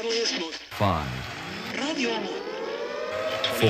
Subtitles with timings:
[0.00, 1.04] Five,
[1.76, 2.08] Radio.
[3.60, 3.68] four,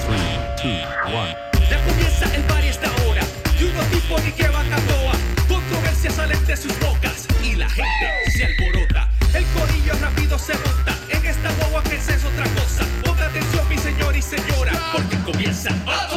[0.00, 0.26] three,
[0.58, 0.82] two,
[1.14, 1.36] one.
[1.70, 3.22] Ya comienza el bar y esta hora.
[3.56, 5.12] Y unos tipos ni que van a toa
[5.46, 9.08] Controversias salen de sus bocas Y la gente se alborota.
[9.32, 10.98] El corillo rápido se monta.
[11.10, 12.84] En esta boba que es otra cosa.
[13.04, 16.16] Ponga atención mi señor y señora Porque comienza a tu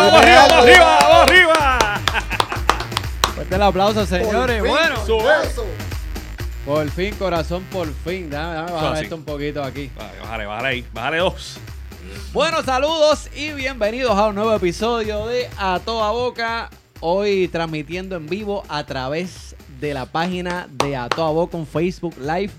[0.00, 2.00] arriba, vamos arriba, vamos arriba, vamos arriba!
[3.34, 4.62] Fuerte el aplauso, señores.
[4.62, 5.32] bueno, Sube.
[6.64, 8.30] por fin, corazón, por fin.
[8.30, 9.04] Déjame, déjame bajar así.
[9.04, 9.90] esto un poquito aquí.
[10.22, 11.58] Bájale, bájale ahí, bájale dos.
[12.32, 16.70] Bueno, saludos y bienvenidos a un nuevo episodio de A Toda Boca.
[17.00, 22.14] Hoy transmitiendo en vivo a través de la página de A Toda Boca en Facebook
[22.18, 22.52] Live.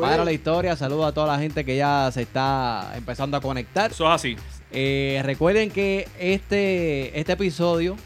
[0.00, 3.92] Para la historia, saludos a toda la gente que ya se está empezando a conectar.
[3.92, 4.36] Eso es así.
[4.70, 7.96] Eh, recuerden que este, este episodio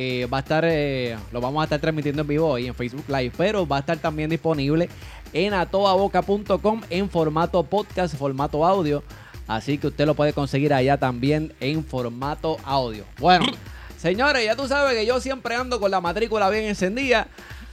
[0.00, 3.04] eh, va a estar, eh, lo vamos a estar transmitiendo en vivo hoy en Facebook
[3.08, 4.88] Live, pero va a estar también disponible
[5.32, 9.02] en atoaboca.com en formato podcast, formato audio.
[9.48, 13.04] Así que usted lo puede conseguir allá también en formato audio.
[13.18, 13.46] Bueno,
[13.98, 17.26] señores, ya tú sabes que yo siempre ando con la matrícula bien encendida.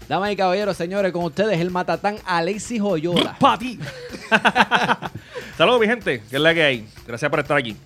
[0.07, 3.37] Damas y caballeros, señores, con ustedes el matatán Alexis Joyola.
[3.39, 3.79] ¡Pa' ti!
[5.57, 6.87] Saludos, mi gente, que es la que hay.
[7.07, 7.77] Gracias por estar aquí.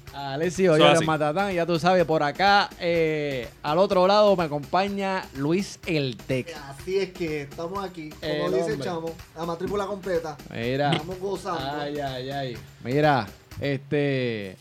[0.66, 1.02] Joyola así.
[1.02, 6.18] el matatán, ya tú sabes, por acá, eh, al otro lado me acompaña Luis El
[6.18, 6.56] Tec.
[6.68, 10.36] Así es que estamos aquí, como El dice el chamo, la matrícula completa.
[10.52, 10.94] Mira.
[10.94, 11.80] Estamos gozando.
[11.80, 12.58] Ay, ay, ay.
[12.84, 13.28] Mira,
[13.62, 14.58] este.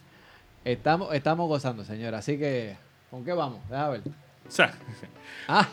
[0.67, 2.19] Estamos, estamos gozando, señora.
[2.19, 2.77] Así que,
[3.11, 3.61] ¿con qué vamos?
[3.71, 4.03] Déjame ver.
[4.47, 4.75] O sea,
[5.49, 5.67] Ah,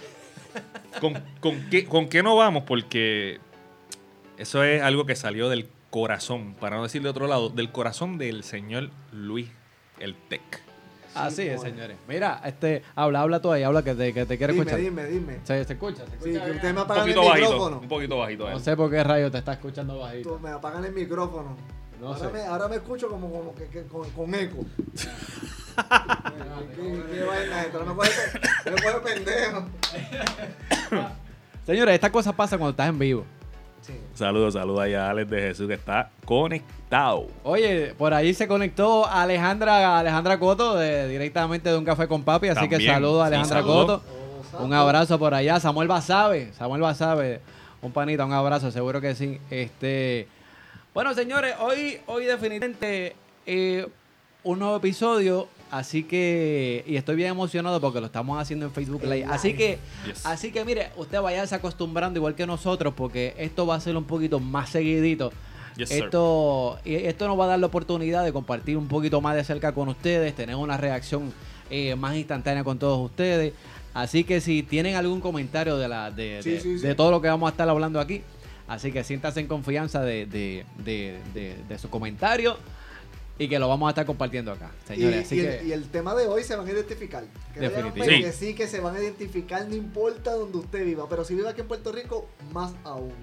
[1.02, 2.64] ¿con, con qué, ¿con qué no vamos?
[2.66, 3.40] Porque
[4.38, 5.68] eso es algo que salió del
[6.00, 9.48] corazón, para no decir de otro lado, del corazón del señor Luis
[10.00, 10.42] el Tec.
[11.14, 11.96] así es, señores.
[12.06, 14.82] Mira, este, habla, habla tú ahí, habla que te, que te quiere Dime, escuchar.
[14.82, 15.40] dime, dime.
[15.46, 16.04] ¿Se, se escucha?
[16.06, 16.56] ¿Se Sí, escucha que bien?
[16.58, 17.80] ustedes me Un apagan el poquito bajito, micrófono.
[17.80, 18.50] un poquito bajito.
[18.50, 18.62] No él.
[18.62, 20.40] sé por qué rayo te está escuchando Tú bajito.
[20.40, 21.56] me apagan el micrófono.
[22.02, 22.28] No ahora, sé.
[22.34, 24.58] me, ahora me escucho como, como que, que con, con eco.
[28.66, 29.66] No me pendejo.
[31.66, 33.26] Señores, estas cosas pasan cuando estás en vivo.
[33.86, 33.94] Sí.
[34.16, 37.28] Saludos, saludos ahí a Alex de Jesús que está conectado.
[37.44, 42.48] Oye, por ahí se conectó Alejandra, Alejandra Coto de- directamente de un café con papi,
[42.48, 43.62] así que saludos a Sí, Alejandra.
[43.62, 44.02] Coto.
[44.60, 45.60] Un abrazo por allá.
[45.60, 47.42] Samuel Basabe, Samuel Basabe,
[47.82, 49.40] un panita, un abrazo, seguro que sí.
[49.52, 50.28] Este,
[50.94, 53.86] bueno, señores, hoy, hoy definitivamente eh,
[54.44, 59.04] un nuevo episodio, así que y estoy bien emocionado porque lo estamos haciendo en Facebook
[59.04, 59.26] Live.
[59.26, 60.26] Así que, Yes.
[60.26, 64.06] así que mire, usted vaya acostumbrando igual que nosotros porque esto va a ser un
[64.06, 65.32] poquito más seguidito.
[65.78, 69.36] Yes, esto, y esto nos va a dar la oportunidad de compartir un poquito más
[69.36, 71.34] de cerca con ustedes, tener una reacción
[71.70, 73.52] eh, más instantánea con todos ustedes.
[73.94, 76.88] Así que si tienen algún comentario de, la, de, Sí, de- sí, sí.
[76.88, 78.22] de todo lo que vamos a estar hablando aquí,
[78.68, 82.58] así que siéntanse en confianza de, de, de, de- de su comentario
[83.38, 85.26] y que lo vamos a estar compartiendo acá, Y, señores.
[85.26, 87.24] así y que el, y el tema de hoy se van a identificar.
[87.54, 88.22] Que digan, Sí.
[88.24, 91.08] Que sí, que se van a identificar, no importa donde usted viva.
[91.10, 93.14] Pero si vive aquí en Puerto Rico, más aún.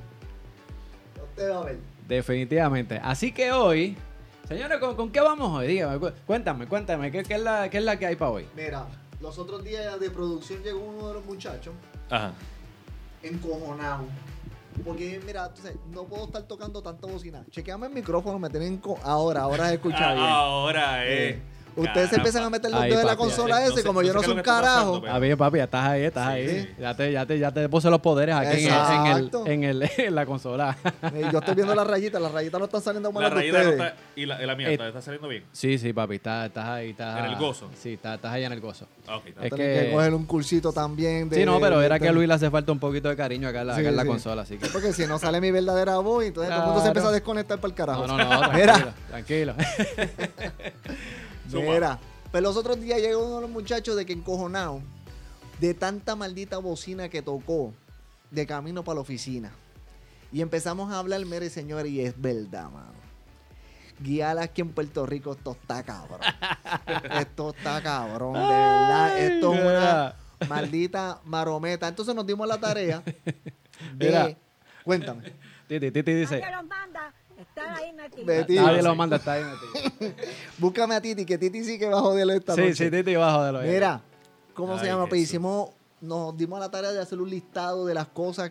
[1.30, 1.78] Usted va a ver.
[2.08, 3.00] definitivamente.
[3.02, 3.96] Así que hoy,
[4.48, 5.66] señores, ¿con, con qué vamos hoy?
[5.68, 8.46] Dígame, cu- cuéntame, cuéntame, ¿qué, qué es, la, qué es la que hay para hoy?
[8.54, 8.86] Mira,
[9.20, 11.72] los otros días de producción llegó uno de los muchachos
[12.10, 12.32] Ajá.
[13.22, 14.04] encojonado.
[14.84, 17.44] Porque, mira, tú sabes, no puedo estar tocando tanta bocina.
[17.50, 20.26] Chequeame el micrófono, me tienen Ahora, ahora se escucha bien.
[20.26, 21.40] Ahora, eh.
[21.76, 23.62] Ustedes se empiezan a meter los dedos en la consola ahí.
[23.64, 25.02] ese, No sé- como yo no soy un está carajo.
[25.08, 26.30] Ah, bien, papi, ya estás ahí, estás Sí.
[26.40, 26.74] ahí.
[26.80, 29.46] Ya te, ya te, ya te puse los poderes aquí en, el- en, el, Exacto.
[29.46, 30.76] en, el, en la consola.
[31.32, 33.70] Yo estoy viendo las rayitas, las rayitas no están saliendo La malas de rayita no
[33.70, 35.44] está, y la, y la mía Eh, está, está saliendo bien.
[35.52, 36.90] Sí, sí, papi, estás, estás ahí.
[36.90, 37.70] Estás, ¿En el gozo?
[37.80, 38.86] Sí, estás, estás ahí en el gozo.
[39.06, 39.44] Ah, ok, está.
[39.46, 41.28] Es que, que- coger un cursito también.
[41.28, 43.48] De, sí, no, pero era que a Luis le hace falta un poquito de cariño
[43.48, 44.08] acá en la, Sí, acá en la sí.
[44.08, 44.66] consola, así que...
[44.66, 47.58] Porque si no sale mi verdadera voz, entonces todo el mundo se empieza a desconectar
[47.58, 48.06] para el carajo.
[48.06, 48.50] No, no, no,
[49.08, 49.54] tranquilo,
[51.60, 51.98] Mira,
[52.30, 54.80] pero los otros días llegó uno de los muchachos de que encojonado
[55.60, 57.72] de tanta maldita bocina que tocó
[58.30, 59.52] de camino para la oficina.
[60.32, 63.02] Y empezamos a hablar, mire señor, y es verdad, mano.
[64.00, 66.20] Guiar aquí en Puerto Rico, esto está cabrón.
[67.20, 69.18] esto está cabrón, de verdad.
[69.18, 70.14] Esto es una
[70.48, 71.86] maldita marometa.
[71.86, 73.02] Entonces nos dimos la tarea
[73.94, 74.06] de...
[74.06, 74.36] Mira.
[74.84, 75.32] Cuéntame.
[75.68, 76.40] Titi, Titi dice...
[76.40, 77.14] que los manda,
[77.62, 78.56] este está ahí.
[78.56, 78.84] Nadie Sí.
[78.84, 80.14] lo manda, está ahí metido.
[80.58, 82.74] Búscame a Titi, que Titi sí que va a joderlo esta Sí, noche.
[82.74, 84.00] sí, Titi, bajo de lo Mira,
[84.54, 85.06] ¿cómo se llama?
[85.06, 85.70] Pues hicimos,
[86.00, 88.50] nos dimos a la tarea de hacer un listado de las cosas.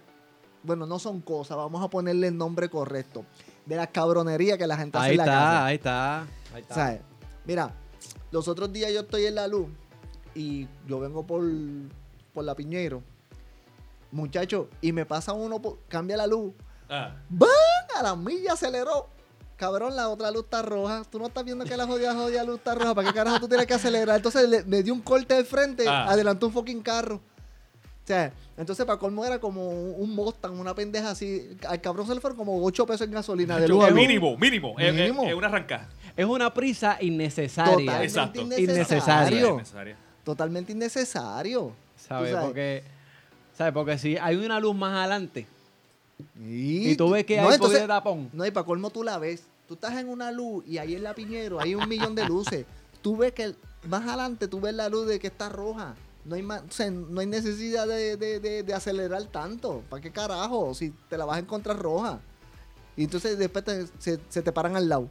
[0.64, 3.26] Bueno, no son cosas, vamos a ponerle el nombre correcto.
[3.66, 5.66] De las cabronerías que la gente hace en la está, casa.
[5.66, 6.20] ahí está.
[6.54, 6.74] Ahí está.
[6.76, 7.02] ¿Sabes?
[7.46, 7.74] Mira,
[8.32, 9.68] los otros días yo estoy en la luz
[10.36, 11.44] y yo vengo por,
[12.34, 13.02] por la Piñero.
[14.12, 16.54] Muchacho, y me pasa uno, por- cambia la luz.
[16.90, 17.16] Ah.
[17.98, 19.08] A la milla aceleró.
[19.58, 21.04] Cabrón, la otra luz está roja.
[21.12, 22.96] Tú no estás viendo que la jodida, jodida luz está roja.
[22.96, 24.16] ¿Para qué carajo tú tienes que acelerar?
[24.18, 26.08] Entonces le, me dio un corte de frente, Ah.
[26.10, 27.18] adelantó un fucking carro.
[27.18, 31.56] O sea, entonces para colmo era como un Mustang, una pendeja así.
[31.68, 34.00] Al cabrón se le fueron como 8 pesos en gasolina de luz a luz.
[34.00, 34.74] mínimo, mínimo.
[34.80, 35.24] Es- es- Mínimo.
[35.28, 35.88] Es una arrancada.
[36.18, 37.76] Es una prisa innecesaria.
[37.76, 38.42] Totalmente Exacto.
[38.42, 39.50] innecesario.
[39.54, 39.98] Innecesaria.
[40.24, 41.74] Totalmente innecesario.
[41.96, 42.36] Sabes.
[42.36, 42.84] Porque,
[43.56, 43.74] ¿sabes?
[43.74, 45.46] Porque si hay una luz más adelante
[46.40, 48.30] Y, y tú ves que No, hay entonces- de tapón.
[48.34, 49.44] No, y para colmo tú la ves.
[49.68, 52.66] Tú estás en una luz y ahí en la Piñero hay un millón de luces.
[53.02, 53.56] Tú ves que
[53.88, 55.96] más adelante tú ves la luz de que está roja.
[56.26, 59.82] No hay, más, o sea, no hay necesidad de, de- de- de acelerar tanto.
[59.90, 60.74] ¿Para qué carajo?
[60.76, 62.20] Si te la vas a encontrar roja.
[62.96, 65.10] Y entonces después te- se, se te paran al lado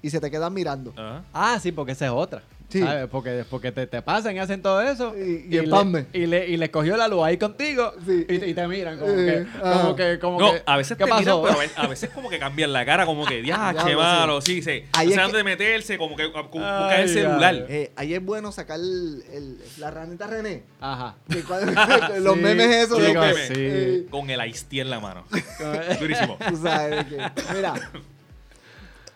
[0.00, 0.94] y se te quedan mirando.
[1.32, 2.42] Ah, sí, porque esa es otra.
[2.68, 2.80] Sí.
[2.80, 3.06] ¿Sabes?
[3.08, 5.14] Porque, porque te, te pasan y hacen todo eso.
[5.16, 6.06] Y- y le, empalme.
[6.12, 7.92] y, le, y le cogió la luz ahí contigo.
[8.04, 8.26] Sí.
[8.28, 9.58] Y, te- y te miran como Eh, que.
[9.66, 9.80] ajá.
[9.82, 11.42] Como que, como No, que, a veces ¿qué te pasó?
[11.42, 14.62] miran, pero a veces- como que cambian la cara, como que, diache, Diablo, mano, sí,
[14.62, 17.66] se Ahí es tratan que- de meterse, como que como Ay, buscar el celular.
[17.68, 20.64] Eh, ahí es bueno sacar el- el- la ranita René.
[20.80, 21.14] Ajá.
[21.30, 21.70] Que cuando-
[22.20, 22.98] los Sí, memes esos.
[22.98, 23.46] sí, de los memes.
[23.46, 23.54] Sí.
[23.56, 25.24] eh, Con el ice tea en la mano.
[26.00, 26.36] Durísimo.
[26.48, 27.74] Tú sabes de que, mira,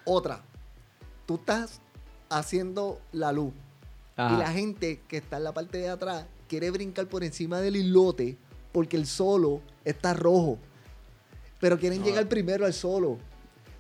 [0.05, 0.41] otra,
[1.27, 1.81] tú estás
[2.31, 3.53] haciendo la luz
[4.17, 4.35] Ajá.
[4.35, 7.77] y la gente que está en la parte de atrás quiere brincar por encima del
[7.77, 8.39] islote
[8.73, 10.59] porque el solo está rojo.
[11.61, 13.19] Pero quieren llegar primero al solo.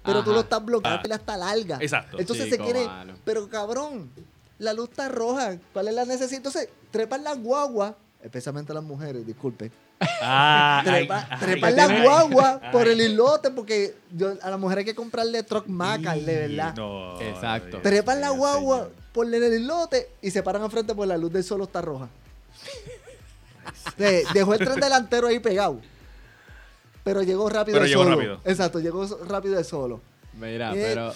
[0.04, 1.06] Pero tú lo estás bloqueando Ah.
[1.06, 1.78] y la está larga.
[1.80, 2.18] Exacto.
[2.18, 2.86] Entonces Sí, se quiere.
[3.24, 4.10] Pero cabrón,
[4.58, 5.58] la luz está roja.
[5.72, 6.36] ¿Cuál es la necesidad?
[6.38, 9.70] Entonces, trepan las guaguas, especialmente las mujeres, disculpen.
[10.22, 12.72] Ah, ay, Trepa, ay, trepan ay, las ay, guaguas ay.
[12.72, 16.74] por el islote porque yo- a la mujer hay que comprarle truck maca, de verdad.
[16.74, 17.78] No, Exacto.
[17.82, 21.44] Trepan la guagua por el islote y se paran al frente por la luz del
[21.44, 22.08] sol está roja.
[23.98, 25.80] De- dejó el tren delantero ahí pegado.
[27.04, 28.16] Pero llegó rápido Pero el llegó solo.
[28.16, 28.40] rápido.
[28.44, 30.00] Exacto, llegó rápido el solo.
[30.34, 30.82] Mira, Eh.
[30.94, 31.14] pero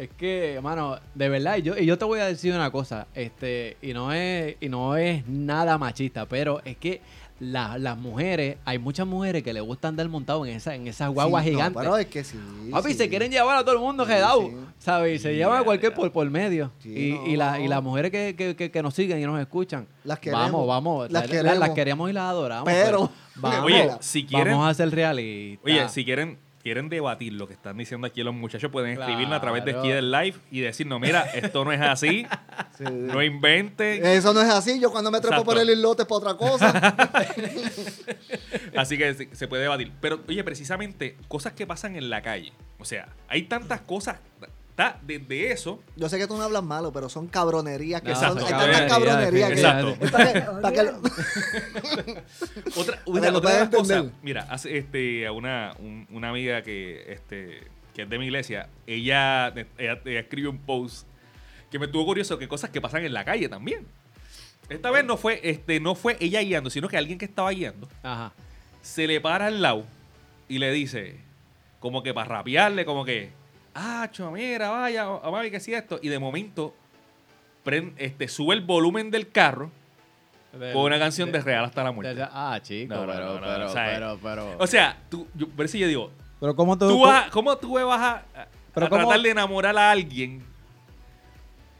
[0.00, 3.06] es que, mano, de verdad, y yo, y yo te voy a decir una cosa,
[3.14, 7.00] este, y no es, y no es nada machista, pero es que
[7.38, 11.08] la- las mujeres, hay muchas mujeres que le gustan andar montado en esa, en esas
[11.10, 11.80] guaguas Sí, no, gigantes.
[11.82, 12.38] pero es que sí.
[12.70, 12.94] Papi, sí.
[12.98, 14.56] se quieren llevar a todo el mundo Sí, quedado, sí.
[14.78, 15.16] ¿sabes?
[15.16, 16.70] Y se llevan a cualquier por, por medio.
[16.80, 17.70] Sí, y, y, la- y no.
[17.70, 20.50] las mujeres que, que, que- que nos siguen y nos escuchan, Las queremos.
[20.50, 21.58] vamos, vamos, Las la- la- queremos.
[21.58, 22.64] las queremos y las adoramos.
[22.66, 25.64] Pero- vamos, Oye, si quieren- vamos a ser realistas.
[25.64, 29.40] Oye, si quieren, quieren debatir lo que están diciendo aquí los muchachos, pueden escribirme a
[29.40, 32.26] través de del live y decirnos, mira, esto no es así,
[32.78, 32.84] Sí.
[32.84, 34.04] no inventen.
[34.04, 34.80] Eso no es así.
[34.80, 35.50] Yo cuando me trepo Exacto.
[35.52, 36.96] por el islote es para otra cosa.
[38.76, 39.92] Así que se puede debatir.
[40.00, 42.52] Pero, oye, precisamente, cosas que pasan en la calle.
[42.78, 44.18] O sea, hay tantas cosas.
[44.80, 45.82] Está desde eso.
[45.96, 48.38] Yo sé que tú no hablas malo, pero son cabronerías que No, son.
[48.38, 49.50] tantas cabronerías,
[52.76, 57.12] Otra, una, otra de las cosas, mira, hace este, a una, un- una amiga que,
[57.12, 57.62] este,
[57.94, 61.06] que es de mi iglesia, ella, ella, ella escribió un post
[61.70, 63.86] que me estuvo curioso que cosas que pasan en la calle también.
[64.68, 67.88] Esta vez no fue, este, no fue ella guiando, sino que alguien que estaba guiando
[68.02, 68.32] Ajá.
[68.82, 69.84] se le para al lado
[70.48, 71.16] y le dice,
[71.80, 73.30] como que para rapearle, como que,
[73.74, 75.98] ah, cho, mira, vaya, a mami, que si esto.
[76.02, 76.74] Y de momento,
[77.64, 79.70] pren- este, sube el volumen del carro
[80.72, 82.14] con una canción de, Real hasta la muerte.
[82.14, 84.56] de- ah, chico, No, pero, no, no, pero, o sea, pero, pero.
[84.58, 86.10] O sea, tú, yo, por eso yo digo,
[86.40, 89.90] pero ¿cómo tú, tú vas, ¿cómo tú vas a, a Pero tratar de enamorar a
[89.92, 90.42] alguien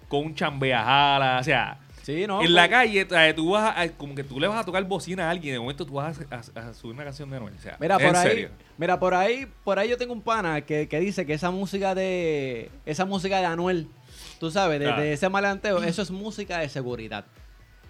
[0.09, 1.39] con un chambeajala?
[1.41, 1.79] O sea,
[2.15, 2.43] Sí, no.
[2.43, 4.83] en la pues- calle, eh, tú vas a, como que tú le vas a tocar
[4.85, 7.39] bocina a alguien, de momento tú vas a, a- a subir una canción de.
[7.39, 8.49] O sea, Mira, en por ahí, serio.
[8.79, 11.95] mira, por ahí, por ahí yo tengo un pana que, que dice que esa música
[11.95, 13.89] de, esa música de Anuel,
[14.39, 15.01] tú sabes, de, Ah.
[15.01, 17.25] de ese malanteo, eso es música de seguridad.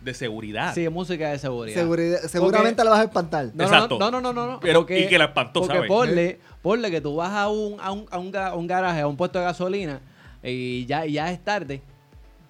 [0.00, 0.72] De seguridad.
[0.74, 1.74] Sí, música de seguridad.
[1.78, 3.46] Seguridad- seguramente la vas a espantar.
[3.46, 3.98] No, no, Exacto.
[3.98, 4.60] no, no, no, no, no.
[4.60, 5.88] Pero- y que la espantó, porque ¿sabes?
[5.88, 9.00] Ponle, ponle que tú vas a un, a un, a un, ga- a un garaje,
[9.02, 10.00] a un puesto de gasolina,
[10.42, 11.82] y ya, y ya es tarde,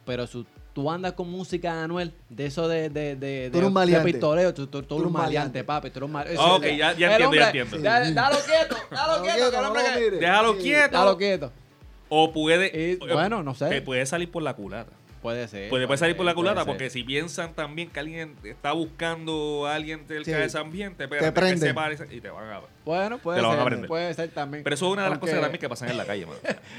[0.07, 3.69] pero su- tú andas con música de Anuel, de eso de, de, de, Tú eres
[3.69, 4.13] un de maleante.
[4.13, 6.41] pistoreo, tú, tú- tú eres un maleante, papi, tú eres un maleante.
[6.43, 7.79] Ah, ok, ya- ya entiendo, ya entiendo.
[8.21, 10.59] Dalo quieto, dalo quieto, que el hombre que- Déjalo Sí.
[10.63, 10.97] quieto.
[10.99, 11.53] Dalo quieto.
[12.09, 12.67] O puede.
[12.67, 13.69] Y, eh, bueno, no sé.
[13.69, 14.91] Te puede salir por la culata.
[15.23, 15.69] Puede ser.
[15.69, 16.67] Puede, puede salir por la ser, culata ser.
[16.67, 20.31] porque si piensan también que alguien está buscando a alguien cerca Sí.
[20.33, 21.59] de ese ambiente, espérate, que prenden.
[21.59, 23.67] se pare y te van a Bueno, puede Te lo van a ser.
[23.67, 23.89] aprender.
[23.89, 24.65] Puede ser también.
[24.65, 26.39] Pero eso es una de las Aunque- cosas también que pasan en la calle, mano.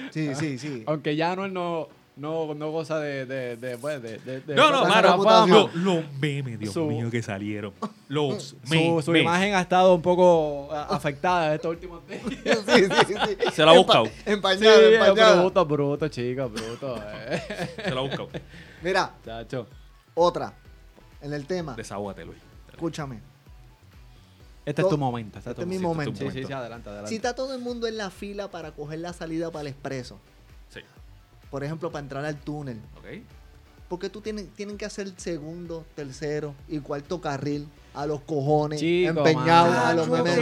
[0.10, 0.84] Sí, sí, sí.
[0.88, 1.88] Aunque ya no, no,
[2.18, 5.12] no, no goza de, de, de, pues, de, de- de- No, no, mano.
[5.12, 5.72] reputación.
[5.84, 7.74] Los, memes, Dios Su- mío, que salieron.
[8.08, 9.06] Los Su, memes.
[9.06, 12.22] su imagen ha estado un poco afectada estos últimos días.
[12.66, 13.52] Sí, sí, sí.
[13.54, 14.06] Se lo ha buscado.
[14.12, 15.40] Sí, Empañado, empañado.
[15.42, 16.98] bruto, bruto, chicos, bruto.
[17.04, 17.70] Eh.
[17.86, 18.30] Se lo ha buscado.
[18.82, 19.68] Mira, Chacho.
[20.14, 20.54] otra.
[21.22, 21.76] En el tema.
[21.76, 22.40] Desahógate, Luis.
[22.72, 23.20] Escúchame.
[24.66, 25.40] Este es tu momento.
[25.40, 26.12] Este, este tu es mi momento.
[26.12, 26.32] momento.
[26.34, 27.10] Sí, sí, sí, adelante, adelante.
[27.10, 30.20] Si está todo el mundo en la fila para coger la salida para el expreso.
[31.52, 33.22] Por ejemplo, para entrar al túnel, ¿Ok?
[33.88, 39.10] porque tú tienen, tienen que hacer segundo, tercero y cuarto carril a los cojones, Chico,
[39.10, 40.36] empeñados a los memes.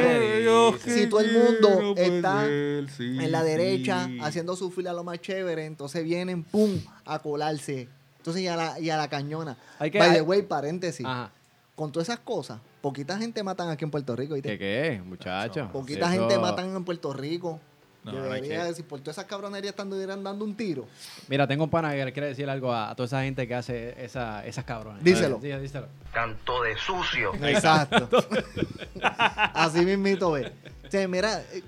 [0.83, 6.03] Si todo el mundo está en la derecha haciendo su fila lo más chévere, entonces
[6.03, 7.89] vienen, pum, a colarse.
[8.17, 9.57] Entonces, y a la, y a la cañona.
[9.79, 11.05] Hay que- By the way, paréntesis.
[11.05, 11.31] Ajá.
[11.73, 14.33] Con todas esas cosas, poquita gente matan aquí en Puerto Rico.
[14.35, 14.49] ¿viste?
[14.49, 14.57] ¿Qué
[14.97, 15.69] qué, muchacho?
[15.71, 17.59] Poquita Eso- gente matan en Puerto Rico.
[18.03, 20.87] No, Debería decir, por todas esas cabronerías estuvieran dando un tiro.
[21.27, 23.53] Mira, tengo un pana que le quiere decir algo a, a toda esa gente que
[23.55, 25.03] hace esa, esas cabrones.
[25.03, 25.39] Díselo.
[25.41, 25.87] Sí, díselo.
[26.13, 27.33] Canto de sucio.
[27.45, 28.07] Exacto.
[29.01, 30.51] Así mismito ve.
[30.87, 31.61] O sea, mira, eh,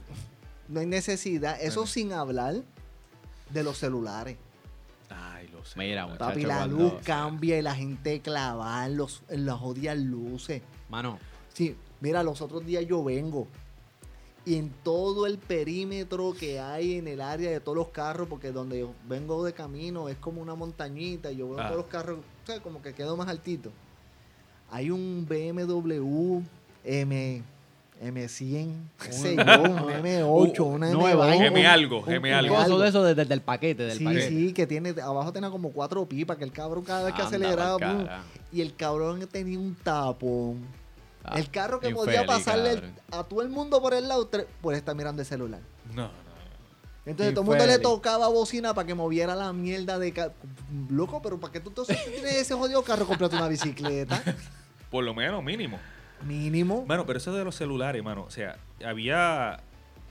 [0.68, 1.62] no hay necesidad.
[1.62, 2.56] Eso sin hablar
[3.50, 4.38] de los celulares.
[5.10, 5.78] Ay, lo sé.
[5.78, 6.26] Mira, muchacho.
[6.26, 10.62] Papi, la cuando- luz cambia y la gente clava en, los, en las jodidas luces.
[10.90, 11.20] Mano,
[11.54, 13.46] Sí, mira, los otros días yo vengo
[14.46, 18.52] y en todo el perímetro que hay en el área de todos los carros, porque
[18.52, 21.66] donde yo vengo de camino es como una montañita y yo veo Ah.
[21.68, 23.72] todos los carros, o sea, como que quedo más altito.
[24.72, 26.42] Hay un BMW
[26.84, 27.44] M,
[28.02, 28.72] M100,
[29.04, 32.80] qué sé yo, un M8, una M nuevo, vaina, M un- algo, un- M algo.
[32.80, 34.30] de eso desde el paquete, del Sí, paquete.
[34.30, 37.28] sí, que tiene, abajo tenía como cuatro pipas, que el cabrón cada vez que Anda
[37.28, 40.81] aceleraba, y el cabrón tenía un tapón.
[41.24, 44.30] Ah, el carro que infeliz, podía pasarle el- a todo el mundo por el lado,
[44.62, 45.60] por estar mirando el celular.
[45.94, 46.12] No, no.
[47.06, 47.82] Entonces todo el mundo le Infeliz.
[47.84, 50.32] tocaba bocina para que moviera la mierda de...
[50.90, 53.06] Loco, pero ¿para qué tú entonces tienes ese jodido carro?
[53.08, 54.22] Comprate una bicicleta.
[54.92, 55.80] Por lo menos, mínimo.
[56.24, 56.84] Mínimo.
[56.86, 58.24] Bueno, pero eso de los celulares, mano.
[58.24, 59.60] O sea, había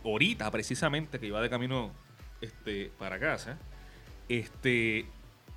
[0.05, 1.93] ahorita precisamente que iba de camino
[2.41, 3.57] este, para casa.
[4.29, 5.07] Este,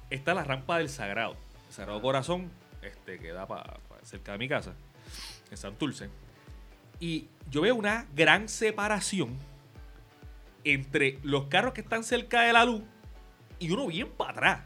[0.10, 1.36] está la rampa del Sagrado.
[1.67, 2.51] El Sagrado Corazón,
[2.83, 4.74] este, que da para cerca de mi casa,
[5.53, 6.10] en Santurce.
[7.00, 9.38] Y yo veo una gran separación
[10.63, 12.81] entre los carros que están cerca de la luz
[13.60, 14.60] y uno bien para atrás.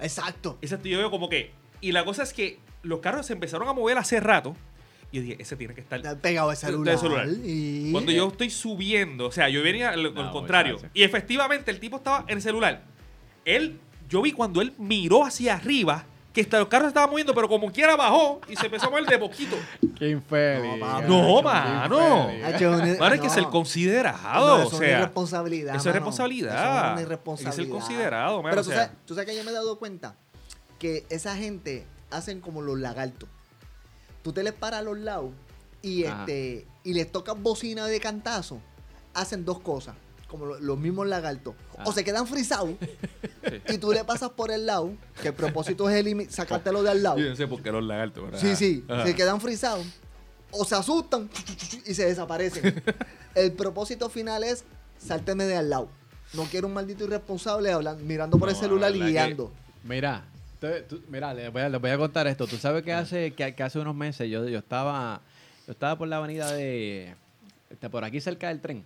[0.00, 0.58] Exacto.
[0.62, 1.52] Exacto, yo veo como que.
[1.80, 4.56] Y la cosa es que los carros se empezaron a mover hace rato.
[5.10, 6.00] Y yo dije, ese tiene que estar.
[6.20, 6.98] Pegado del celular.
[6.98, 7.28] celular.
[7.44, 10.78] y- Cuando yo estoy subiendo, o sea, yo venía al, al No, contrario.
[10.94, 12.82] Y efectivamente el tipo estaba en el celular.
[13.44, 13.78] Él,
[14.08, 17.70] yo vi cuando él miró hacia arriba que hasta los carros estaban moviendo, pero como
[17.70, 19.56] quiera bajó y se empezó a mover de poquito.
[19.98, 20.78] Qué infeliz.
[21.06, 22.00] No, mano.
[22.00, 23.32] Ahora hay que no.
[23.34, 24.46] ser considerado.
[24.46, 25.74] No, o eso es una sea, irresponsabilidad.
[25.74, 25.94] eso es mano.
[25.94, 26.54] responsabilidad.
[26.54, 27.56] Eso es irresponsabilidad.
[27.64, 28.84] ser considerado, mano, Pero o tú, sea.
[28.84, 30.14] sabes, tú sabes que yo me he dado cuenta
[30.78, 33.28] que esa gente hacen como los lagartos.
[34.22, 35.30] Tú te les paras a los lados
[35.82, 36.20] y Ajá.
[36.20, 38.58] este y les tocas bocina de cantazo.
[39.14, 39.94] Hacen dos cosas,
[40.32, 41.54] como lo- los mismos lagartos.
[41.78, 41.84] Ah.
[41.86, 42.70] O se quedan frisados
[43.68, 47.18] y tú le pasas por el lado, que el propósito es sacártelo de al lado.
[47.18, 48.24] Yo no sé por qué los lagartos.
[48.24, 48.40] ¿verdad?
[48.40, 49.04] Sí, sí, Ajá.
[49.06, 49.86] se quedan frisados
[50.50, 51.30] o se asustan
[51.86, 52.82] y se desaparecen.
[53.34, 54.64] El propósito final es
[54.98, 55.88] sálteme de al lado.
[56.34, 59.52] No quiero un maldito irresponsable hablando, mirando por No, el celular la y que- guiando.
[59.84, 60.24] Mira,
[60.60, 62.46] tú- tú- mira, les voy, a, les voy a contar esto.
[62.46, 65.20] Tú sabes que hace, que, que hace unos meses yo, yo estaba
[65.66, 67.14] yo estaba por la avenida de
[67.90, 68.84] por aquí cerca del tren.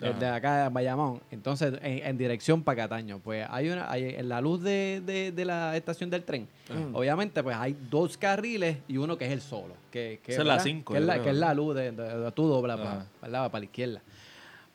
[0.00, 0.12] Ajá.
[0.18, 3.18] De acá de Bayamón, entonces en, en dirección para Cataño.
[3.18, 6.46] Pues hay una, hay, en la luz de, de- de la estación del tren,
[6.92, 9.74] obviamente, pues hay dos carriles y uno que es el solo.
[9.90, 12.18] Que, que, Esa es la cinco, Que es la, que es la luz de, de-
[12.18, 13.06] de- tú doblas para,
[13.50, 14.00] para la izquierda.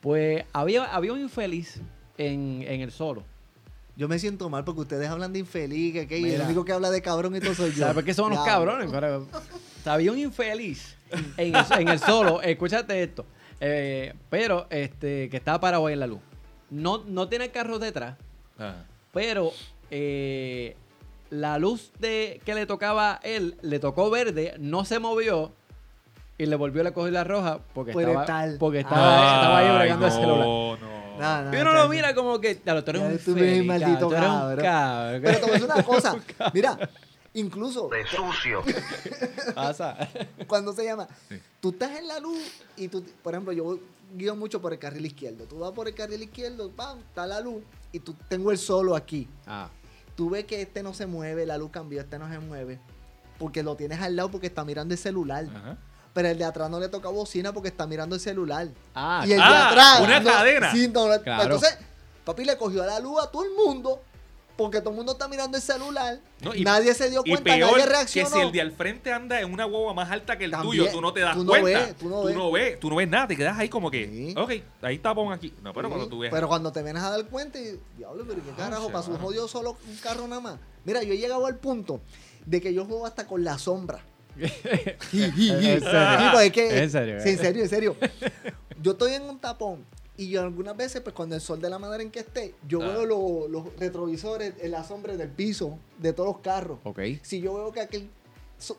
[0.00, 1.80] Pues había, había un infeliz
[2.18, 3.22] en, en el solo.
[3.96, 7.00] Yo me siento mal porque ustedes hablan de infeliz, que, el único que habla de
[7.00, 7.78] cabrón y todo soy yo.
[7.78, 8.90] ¿Sabes por qué son unos cabrones?
[8.90, 10.96] Pero, o sea, había un infeliz
[11.38, 12.42] en el, en el solo.
[12.42, 13.24] Escúchate esto.
[13.60, 16.20] Eh, pero este que estaba parado ahí en la luz.
[16.70, 18.16] No, no tiene carros detrás,
[18.58, 18.84] Ajá.
[19.12, 19.52] pero
[19.90, 20.76] eh,
[21.30, 25.52] la luz de que le tocaba a él le tocó verde, no se movió
[26.36, 30.06] y le volvió a coger la roja porque Puede estaba, porque estaba, estaba ahí bregando
[30.06, 30.38] el celular.
[30.38, 30.76] No,
[31.18, 33.58] No, no, Y uno lo mira como que, claro, tú eres Ya un tú eres
[33.58, 34.56] infeliz, maldito cabrón.
[35.22, 36.16] Pero te voy a decir una cosa.
[36.52, 36.76] Mira,
[37.34, 38.62] incluso De sucio.
[39.54, 39.96] Pasa.
[40.46, 41.40] cuando se llama, Sí.
[41.60, 42.38] tú estás en la luz
[42.76, 43.78] y tú, por ejemplo, yo
[44.16, 45.44] guío mucho por el carril izquierdo.
[45.44, 47.62] Tú vas por el carril izquierdo, pam, está la luz
[47.92, 49.28] y tú tengo el solo aquí.
[49.46, 49.68] Ah,
[50.16, 52.78] tú ves que este no se mueve, la luz cambió, este no se mueve,
[53.38, 55.46] porque lo tienes al lado porque está mirando el celular.
[55.54, 55.76] Ajá.
[56.12, 58.68] Pero el de atrás no le toca bocina porque está mirando el celular.
[58.94, 60.00] Ah, y el de ah, atrás.
[60.00, 60.70] una no- cadena.
[60.72, 61.42] Sí, no, Claro.
[61.42, 61.76] Entonces,
[62.24, 64.00] papi le cogió la luz a todo el mundo
[64.56, 66.18] porque todo el mundo está mirando el celular.
[66.40, 68.30] No, y- nadie se dio Y cuenta, peor nadie que reaccionó.
[68.30, 70.92] si el de al frente anda en una guagua más alta que el También, tuyo,
[70.92, 71.68] tú no te das tú no cuenta.
[71.86, 72.52] ves, tú no ves.
[72.52, 74.34] ves, tú no ves nada, te quedas ahí como que, Sí.
[74.38, 75.52] ok, ahí tapón aquí.
[75.62, 76.30] No, pero Sí, cuando tú ves.
[76.32, 79.18] Pero cuando te vienes a dar cuenta, y, diablo, pero qué Ah, carajo, pasó un
[79.18, 80.58] jodido solo un carro nada más.
[80.84, 82.00] Mira, yo he llegado al punto
[82.46, 84.00] de que yo juego hasta con la sombra.
[84.38, 85.80] ¿En serio?
[85.80, 87.20] Sí, pues es que- ¿En serio?
[87.20, 87.96] Sí, en serio, en serio.
[88.82, 89.84] Yo estoy en un tapón
[90.16, 92.80] y yo algunas veces, pues cuando el sol de la madera en que esté, yo
[92.82, 92.88] Ah.
[92.88, 96.78] veo lo- los retrovisores en la sombra del piso de todos los carros.
[96.84, 97.00] Ok.
[97.22, 98.08] Si yo veo que aquel,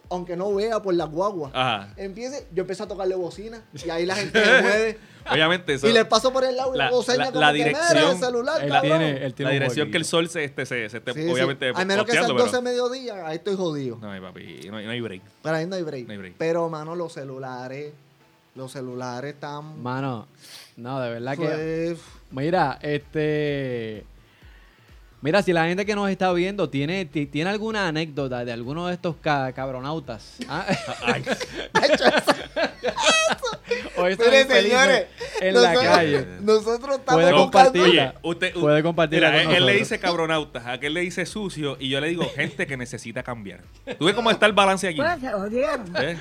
[0.10, 1.94] aunque no vea por la guagua, Ajá.
[1.98, 4.98] empiece, yo empiezo a tocarle bocina y ahí la gente se mueve.
[5.30, 5.88] Obviamente, eso.
[5.88, 8.12] y le paso por el lado y La- señas la- como la que, "Mira, dirección-
[8.12, 9.00] el celular, Él cabrón".
[9.00, 11.30] tiene, él tiene la dirección que el sol se, este, se, se esté, Sí, sí.
[11.32, 13.98] obviamente, Al menos que sean posteando, 12 pero- mediodía, ahí estoy jodido.
[13.98, 15.22] No, ay, papi, no hay, no hay break.
[15.42, 16.06] Pero ahí no hay break.
[16.06, 16.36] No hay break.
[16.38, 17.92] Pero, mano, los celulares,
[18.55, 19.81] los celulares están...
[19.81, 20.27] Mano,
[20.77, 21.97] no, de verdad que.
[22.31, 24.05] Mira, este.
[25.25, 28.86] Mira, si la gente que nos está viendo tiene, ti- tiene alguna anécdota de alguno
[28.86, 30.38] de estos ca- cabronautas.
[30.48, 30.65] ¿ah?
[31.03, 31.24] Ay,
[33.98, 35.05] o estos Mire, infelices señores,
[35.41, 36.27] en la nosotros- calle.
[36.41, 38.15] Nosotros estamos Puede compartirla.
[38.22, 41.89] Oye, usted, Puede compartirla Mira, él, él le dice cabronautas, aquel le dice sucio, y
[41.89, 43.62] yo le digo gente que necesita cambiar.
[43.98, 44.98] ¿Tú ves cómo está el balance aquí?
[45.91, 46.20] Pues.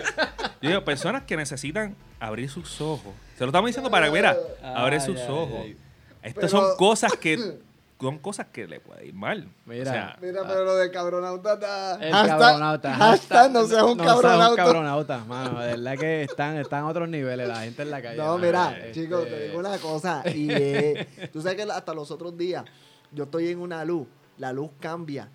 [0.62, 3.12] Yo digo, personas que necesitan abrir sus ojos.
[3.36, 5.60] Se lo estamos diciendo para, mira, abre Ay, sus ay, ojos.
[5.62, 5.76] ay.
[6.22, 7.58] Estas Pero- son cosas que
[8.04, 9.48] son cosas que le puede ir mal.
[9.66, 9.90] Mira.
[9.90, 11.94] O sea, Mira, pero lo de cabronauta está...
[11.96, 12.94] El hashtag- cabronauta.
[12.94, 14.56] hashtag no seas un no seas cabronauta.
[14.64, 15.60] cabronauta, mano.
[15.60, 18.16] De verdad que están, están a otros niveles la gente en la calle.
[18.16, 20.22] No, mira, Este, chicos, te digo una cosa.
[20.34, 22.64] Y eh, tú sabes que hasta los otros días
[23.12, 24.06] yo estoy en una luz,
[24.38, 25.28] la luz cambia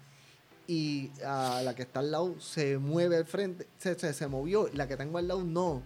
[0.68, 4.70] y ah, la que está al lado se mueve al frente, se, se, se movió,
[4.74, 5.82] la que tengo al lado no.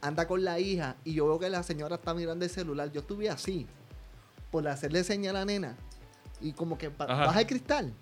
[0.00, 2.90] Anda con la hija y yo veo que la señora está mirando el celular.
[2.92, 3.66] Yo estuve así,
[4.50, 5.76] por hacerle señal a la nena
[6.44, 7.26] y como que Ajá.
[7.26, 7.92] baja el cristal.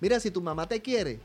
[0.00, 1.18] Mira, si tu mamá te quiere,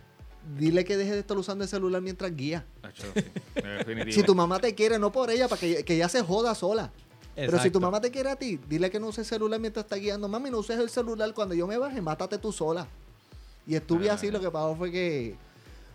[0.58, 2.66] dile que deje de estar usando el celular mientras guía.
[4.12, 6.92] Si tu mamá te quiere, no por ella, para que, que ella se joda sola.
[7.36, 9.86] Pero si tu mamá te quiere a ti, dile que no uses el celular mientras
[9.86, 10.28] está guiando.
[10.28, 11.34] Mami, no uses el celular.
[11.34, 12.88] Cuando yo me baje, mátate tú sola.
[13.68, 14.14] Y estuve Ah.
[14.14, 15.36] así, lo que pasó fue que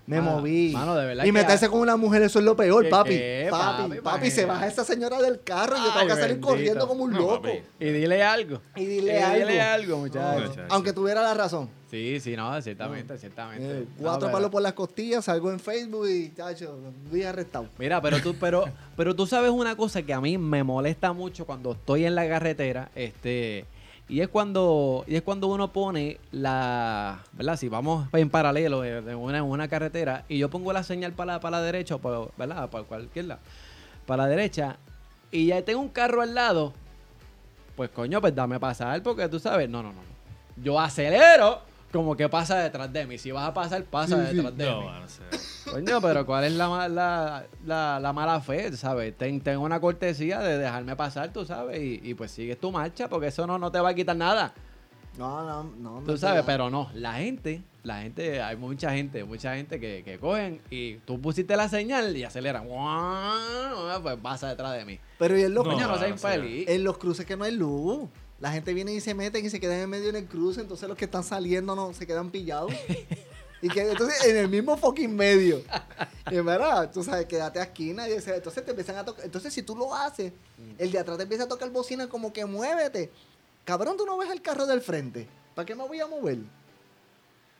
[0.08, 0.72] me moví.
[0.72, 3.10] mano, de verdad y que- meterse con una mujer, eso es lo peor, ¿Qué, papi.
[3.10, 6.12] qué, papi, papi, papi, se baja esa señora del carro y yo tengo Ay, que
[6.14, 6.46] salir bendito.
[6.48, 7.48] corriendo como un loco.
[7.78, 8.60] Y dile algo.
[8.76, 9.46] Y dile Y algo.
[9.46, 10.48] dile algo, No, muchachos.
[10.48, 10.66] Muchacho.
[10.70, 11.70] aunque tuviera la razón.
[11.90, 13.80] Sí, sí, no, ciertamente, ciertamente.
[13.80, 17.66] Eh, cuatro palos por las costillas, salgo en Facebook y, chacho, fui arrestado.
[17.78, 18.64] Mira, pero tú, pero,
[18.96, 22.28] pero tú sabes una cosa que a mí me molesta mucho cuando estoy en la
[22.28, 23.64] carretera, este,
[24.08, 27.56] y es cuando, y es cuando uno pone la, ¿verdad?
[27.56, 31.12] Si vamos en paralelo eh, de una, en una carretera y yo pongo la señal
[31.12, 32.70] para la, para la derecha, para, ¿verdad?
[32.70, 33.40] Para cualquier lado,
[34.06, 34.76] para la derecha,
[35.30, 36.72] y ya tengo un carro al lado,
[37.76, 39.92] pues coño, pues dame pasar, porque tú sabes, no, no.
[39.92, 40.00] no.
[40.62, 41.60] Yo acelero
[41.92, 43.18] como que pasa detrás de mí.
[43.18, 44.36] Si vas a pasar, pasa Sí, sí.
[44.36, 44.86] detrás de No, mí.
[44.86, 49.16] mano, o sea, Coño, pero ¿cuál es la, la, la, la mala fe, sabes?
[49.16, 53.08] Ten, ten una cortesía de dejarme pasar, tú sabes, y, y pues sigues tu marcha,
[53.08, 54.52] porque eso no, no te va a quitar nada.
[55.18, 56.00] No, no, no.
[56.00, 60.02] no Tú sabes, pero no, la gente, la gente, hay mucha gente, mucha gente que,
[60.04, 62.68] que cogen y tú pusiste la señal y aceleran.
[62.68, 64.00] ¡Guau!
[64.02, 64.98] Pues pasa detrás de mí.
[65.18, 65.96] Pero y en los, No, Coño, no
[66.44, 68.08] en los cruces que no hay luz.
[68.40, 70.88] La gente viene y se meten y se quedan en medio en el cruce, entonces
[70.88, 72.72] los que están saliendo no se quedan pillados.
[73.62, 75.60] y que entonces en el mismo fucking medio.
[76.30, 79.24] Y en verdad, tú sabes, quédate a esquina y entonces te empiezan a tocar.
[79.24, 80.32] Entonces si tú lo haces,
[80.78, 83.10] el de atrás te empieza a tocar bocina como que muévete.
[83.64, 85.26] Cabrón, tú no ves el carro del frente.
[85.56, 86.38] ¿Para qué me voy a mover?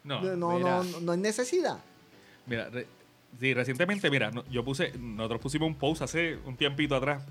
[0.05, 0.83] no, No, no, mira.
[0.85, 1.79] no, no hay necesidad.
[2.47, 2.87] Mira, re-
[3.41, 7.25] sí, recientemente, mira, yo puse, nosotros pusimos un post hace un tiempito atrás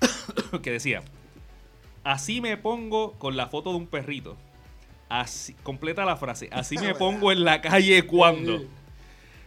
[0.62, 1.02] que decía,
[2.04, 4.36] así me pongo con la foto de un perrito.
[5.08, 8.62] Así, completa la frase, así me pongo en la calle cuando.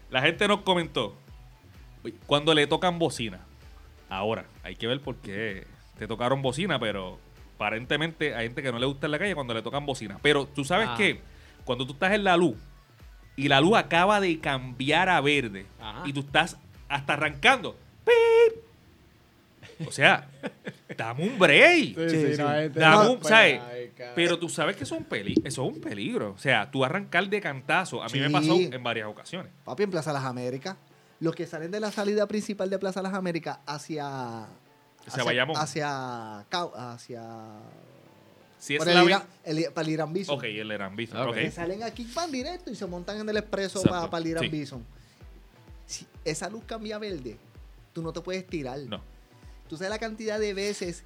[0.10, 1.16] La gente nos comentó,
[2.04, 3.39] "Oye, cuando le tocan bocina.
[4.10, 5.66] Ahora, hay que ver por qué
[5.98, 7.18] te tocaron bocina, pero
[7.56, 10.20] aparentemente hay gente que no le gusta en la calle cuando le tocan bocina.
[10.22, 10.96] Pero tú sabes Ah.
[10.98, 11.22] que
[11.63, 12.56] cuando tú estás en la luz
[13.36, 16.04] y la luz acaba de cambiar a verde Ajá.
[16.06, 16.58] y tú estás
[16.89, 18.62] hasta arrancando, ¡pip!
[19.88, 20.30] O sea,
[20.98, 21.96] dame un break.
[22.10, 22.42] Sí, sí.
[22.42, 23.62] hay- Dame un- Pues, ¿sabes?
[23.62, 23.92] ay.
[24.16, 26.32] Pero tú sabes que eso es un, peli eso es un peligro.
[26.32, 28.02] O sea, tú arrancar de cantazo.
[28.04, 29.52] A mí me pasó en varias ocasiones.
[29.64, 30.76] Papi, en Plaza Las Américas.
[31.20, 34.46] Los que salen de la salida principal de Plaza Las Américas hacia.
[35.06, 35.56] Hacia Bayamón.
[35.58, 36.40] Hacia.
[36.40, 37.24] Hacia
[38.60, 40.38] Si es Para la el, Irán, el- para el Irán Bison.
[40.38, 41.22] Ok, el Irán Bison.
[41.22, 41.28] Ok.
[41.30, 41.36] ok.
[41.36, 44.44] Que salen aquí, van directo y se montan en el expreso para, para el Irán
[44.44, 44.50] sí.
[44.50, 44.86] Bison.
[45.86, 47.38] Si esa luz cambia verde,
[47.92, 48.80] tú no te puedes tirar.
[48.88, 49.02] No.
[49.74, 51.04] Tú sabes la cantidad de veces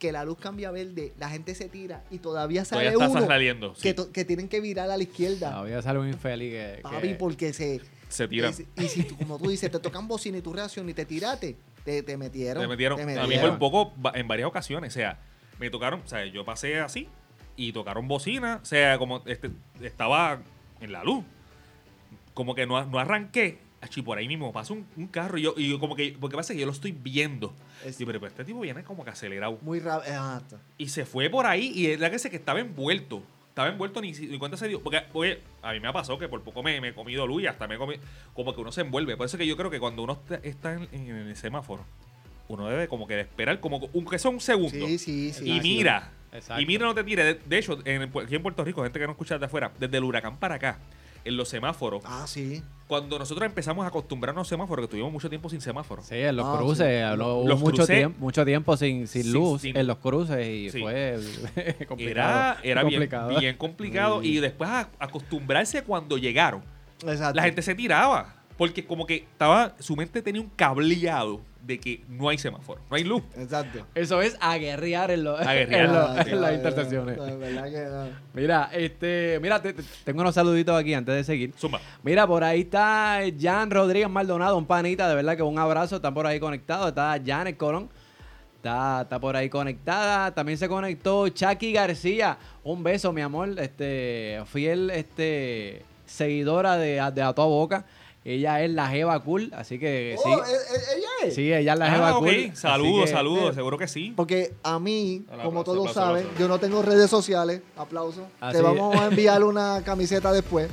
[0.00, 3.26] que la luz cambia a verde, la gente se tira y todavía sale Todavía uno
[3.28, 3.74] saliendo.
[3.74, 3.94] que, sí.
[3.94, 5.50] to- que tienen que virar a la izquierda.
[5.50, 6.80] Todavía sale un infeliz que.
[6.82, 7.80] Papi, que- porque se...
[8.08, 8.52] Se tiran.
[8.76, 11.56] y si, tú- como tú dices, te tocan bocina y tu reacción y te tiraste,
[11.84, 12.60] te, te metieron.
[12.64, 12.98] Te metieron.
[12.98, 14.92] te A mí por poco, en varias ocasiones.
[14.92, 15.20] O sea,
[15.60, 16.00] me tocaron.
[16.04, 17.06] O sea, yo pasé así
[17.54, 18.58] y tocaron bocina.
[18.60, 20.40] O sea, como este, estaba
[20.80, 21.24] en la luz.
[22.34, 23.58] Como que no, no arranqué.
[23.82, 26.16] Achi, por ahí mismo pasa un, un carro y yo, y yo como que.
[26.18, 27.52] Porque pasa que yo lo estoy viendo.
[27.84, 29.58] Es- Y pero pues, este tipo viene como que acelerado.
[29.60, 30.12] Muy rápido.
[30.14, 30.58] Exacto.
[30.78, 33.22] Y se fue por ahí y es la que sé que estaba envuelto.
[33.48, 34.80] Estaba envuelto ni, ni cuenta se dio.
[34.82, 37.42] Porque, oye, a mí me ha pasado que por poco me, me he comido luz
[37.42, 38.00] y hasta me he comido.
[38.34, 39.16] Como que uno se envuelve.
[39.16, 41.84] Por eso que yo creo que cuando uno está- está en, en el semáforo,
[42.48, 44.86] uno debe como que esperar como un, que sea un segundo.
[44.86, 45.50] Sí, sí, sí.
[45.50, 46.12] y mira.
[46.32, 46.62] Exacto.
[46.62, 47.24] Y mira, no te tire.
[47.24, 49.98] De, de hecho, en, aquí en Puerto Rico, gente que no escucha de afuera, desde
[49.98, 50.78] el huracán para acá,
[51.24, 52.62] en los semáforos, Ah, sí.
[52.88, 56.06] cuando nosotros empezamos a acostumbrarnos a los semáforos, que tuvimos mucho tiempo sin semáforos.
[56.06, 56.86] Sí, en los Ah, cruces.
[56.86, 57.02] sí.
[57.02, 59.98] habló- hubo Los mucho, cruces- tiempo, mucho tiempo sin, sin Sin- luz sin- en los
[59.98, 60.80] cruces y Sí.
[60.80, 61.18] fue
[61.88, 61.98] complicado.
[61.98, 63.28] Era, era bien complicado.
[63.28, 64.22] complicado, bien complicado.
[64.22, 66.62] Y después a- acostumbrarse cuando llegaron.
[67.04, 67.34] Exacto.
[67.34, 68.36] la gente se tiraba.
[68.56, 72.96] Porque como que estaba, su mente tenía un cableado de que no hay semáforo, no
[72.96, 73.22] hay luz.
[73.36, 73.86] Exacto.
[73.94, 75.84] Eso es aguerrear en, los- Aguerrear.
[75.86, 77.16] en, los- Ah, en las intersecciones.
[77.38, 78.08] verdad que no.
[78.34, 81.52] Mira, este, mira, te- te- tengo unos saluditos aquí antes de seguir.
[81.56, 81.80] Zumba.
[82.02, 86.14] Mira, por ahí está Jan Rodríguez Maldonado, un panita, de verdad que un abrazo, están
[86.14, 86.88] por ahí conectados.
[86.88, 87.88] Está Janet Colón,
[88.56, 90.34] está, está por ahí conectada.
[90.34, 97.22] También se conectó Chucky García, un beso, mi amor, este, fiel este, seguidora de, de
[97.22, 97.84] A Toda Boca.
[98.24, 100.30] Ella es la Jeva Cool, así que sí.
[100.32, 101.34] Oh, ¿e- e- ella es.
[101.34, 102.12] Sí, ella es la Ah, Jeva.
[102.18, 102.50] Cool.
[102.54, 104.12] Saludos, que- saludos, seguro que sí.
[104.14, 106.40] Porque a mí, Hola, como aplauso, todos aplauso, saben, aplauso.
[106.40, 107.62] yo no tengo redes sociales.
[107.76, 108.26] Aplauso.
[108.52, 108.62] Te sí.
[108.62, 110.68] vamos a enviar una camiseta después.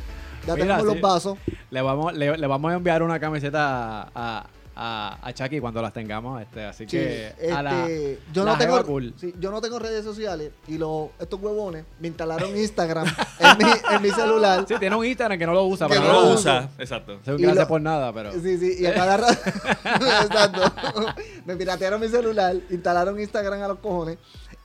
[0.45, 0.87] Ya Mira, tenemos sí.
[0.93, 1.37] los vasos.
[1.71, 4.45] Le vamos, le, le vamos a enviar una camiseta a, a,
[4.81, 6.41] a Chucky cuando las tengamos.
[6.41, 9.13] Este, así Sí, que a la, este, yo, la no tengo, Cool.
[9.17, 13.05] sí, yo no tengo redes sociales y los, estos huevones me instalaron Instagram
[13.39, 14.65] en, mi, en mi celular.
[14.67, 15.87] Sí, tiene un Instagram que no lo usa.
[15.87, 17.19] Que pero No no lo lo usa, exacto.
[17.25, 18.31] Se gracias lo- por nada, pero.
[18.33, 19.39] Sí, sí, y a cada rato.
[20.23, 20.61] Exacto.
[21.45, 24.17] me piratearon mi celular, instalaron Instagram a los cojones.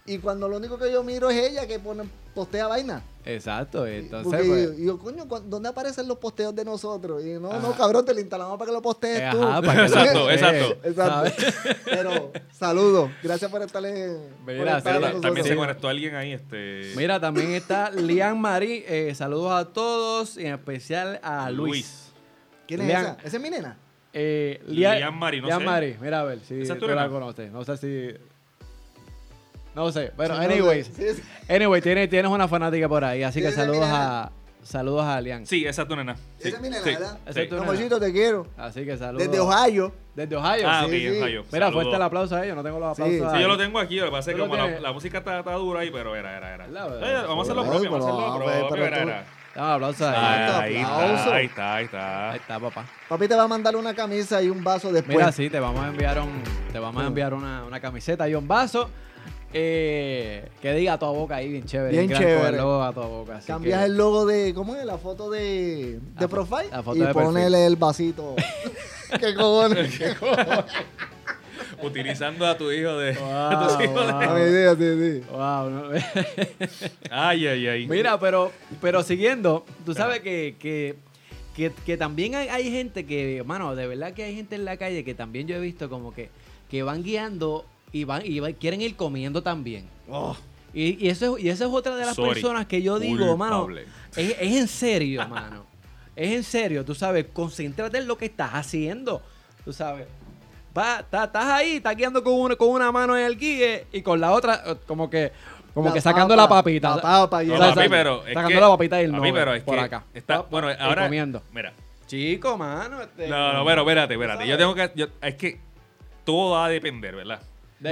[0.06, 3.02] Y cuando lo único que yo miro es ella que pone, postea vaina.
[3.24, 4.22] Exacto, entonces.
[4.30, 7.24] Porque pues, y yo, coño, ¿cu- ¿dónde aparecen los posteos de nosotros?
[7.24, 9.42] Y no, no, cabrón, te lo instalamos para que lo postees eh, tú.
[9.42, 10.76] ajá, para que Exacto, lo- exacto.
[10.86, 11.14] Exacto.
[11.40, 11.76] ¿sabes?
[11.86, 13.10] Pero, saludos.
[13.22, 14.18] Gracias por estar en.
[14.46, 16.92] Mira, por estar También se conectó alguien ahí, este.
[16.96, 18.84] Mira, también está Lian Marí.
[18.86, 21.70] eh, saludos a todos, y en especial a Luis.
[21.70, 22.12] Luis.
[22.68, 23.16] ¿Quién es Lean- esa?
[23.24, 23.78] ¿Esa es mi nena?
[24.12, 25.64] Eh, Lian Marí, no Lian sé.
[25.64, 27.50] Marí, mira a ver si ¿Esa es tú la conoces.
[27.50, 28.14] No sé si.
[29.74, 30.54] No sé, pero Sí, no sé.
[30.54, 30.90] anyways.
[31.48, 34.30] Anyway, tienes, tienes una fanática por ahí, así Sí, que saludos a.
[34.62, 35.44] Saludos a Lian.
[35.46, 36.16] Sí, esa es tu nena.
[36.38, 37.18] Sí, Esa es mi nena, sí, ¿verdad?
[37.26, 37.48] Esa es sí.
[37.50, 37.66] tu nena.
[37.68, 38.46] Amorcito, te quiero.
[38.56, 39.26] Así que saludos.
[39.28, 39.92] Desde Ohio.
[40.14, 40.64] Desde Ohio.
[40.66, 41.06] Ah, sí.
[41.06, 41.44] ok, Ohio.
[41.52, 41.72] Mira, Saludos.
[41.74, 42.56] fuerte el aplauso a ellos.
[42.56, 43.30] No tengo los Sí, aplausos.
[43.30, 43.42] Sí, ahí.
[43.42, 45.80] yo lo tengo aquí, lo que pasa es que como la, música está, está dura
[45.80, 46.66] ahí, pero era, era, era.
[46.68, 47.26] La verdad.
[47.28, 49.24] vamos a hacerlo propio, vamos a hacerlo propio, pero era, era.
[49.54, 50.14] Dame un aplauso ahí.
[50.16, 51.14] Ah, Ahí aplauso.
[51.14, 52.36] está, ahí está, ahí Ahí está.
[52.36, 52.86] está, papá.
[53.06, 55.14] Papi te va a mandar una camisa y un vaso después.
[55.14, 58.34] Mira, sí, te vamos a enviar un, te vamos a enviar una, una camiseta y
[58.34, 58.88] un vaso.
[59.54, 61.96] Eh, que diga a tu boca ahí, bien chévere.
[61.96, 62.48] Bien chévere.
[62.48, 63.36] el logo a tu boca.
[63.36, 64.52] así Cambias que- el logo de.
[64.52, 64.84] ¿Cómo es?
[64.84, 66.00] La foto de.
[66.18, 66.68] De profile.
[66.70, 68.34] la foto y de ponele el vasito.
[69.20, 70.00] ¿Qué cojones?
[71.82, 73.12] Utilizando a tu hijo de.
[73.12, 74.22] Wow, a tus hijos de- wow.
[74.22, 75.22] A mi idea, sí, sí.
[75.30, 75.82] Wow, no.
[77.10, 77.86] Ay, ay, ay.
[77.88, 80.96] Mira, pero, pero siguiendo, tú sabes que, que,
[81.54, 84.76] que, que también hay, hay gente que, mano, de verdad que hay gente en la
[84.76, 86.28] calle que también yo he visto como que,
[86.70, 87.64] que van guiando
[87.94, 89.86] y van y van- quieren ir comiendo también.
[90.10, 90.36] Oh,
[90.74, 92.32] Y, y eso, es- y esa es otra de las Sorry.
[92.34, 93.68] personas que yo digo, mano,
[94.16, 95.64] es, es en serio, mano.
[96.16, 99.22] Es en serio, tú sabes, concéntrate en lo que estás haciendo.
[99.64, 100.06] Tú sabes.
[100.76, 104.02] Va, ta- estás ahí, estás guiando con una, con una mano en el guíe y
[104.02, 105.30] con la otra, eh, como que,
[105.72, 106.96] como La que sacando papa, la papita.
[106.96, 109.34] la papa y No, papi, pero es Sacando que- la papita y el papi, no
[109.34, 110.04] pero es por que acá.
[110.12, 111.04] está- bueno, ahora.
[111.04, 111.42] comiendo.
[111.52, 111.72] Mira.
[112.08, 113.00] Chico, mano.
[113.02, 114.46] este- No, no, pero espérate, espérate.
[114.48, 114.90] Yo tengo que.
[114.96, 115.60] yo- es que
[116.24, 117.40] todo va a depender, ¿verdad?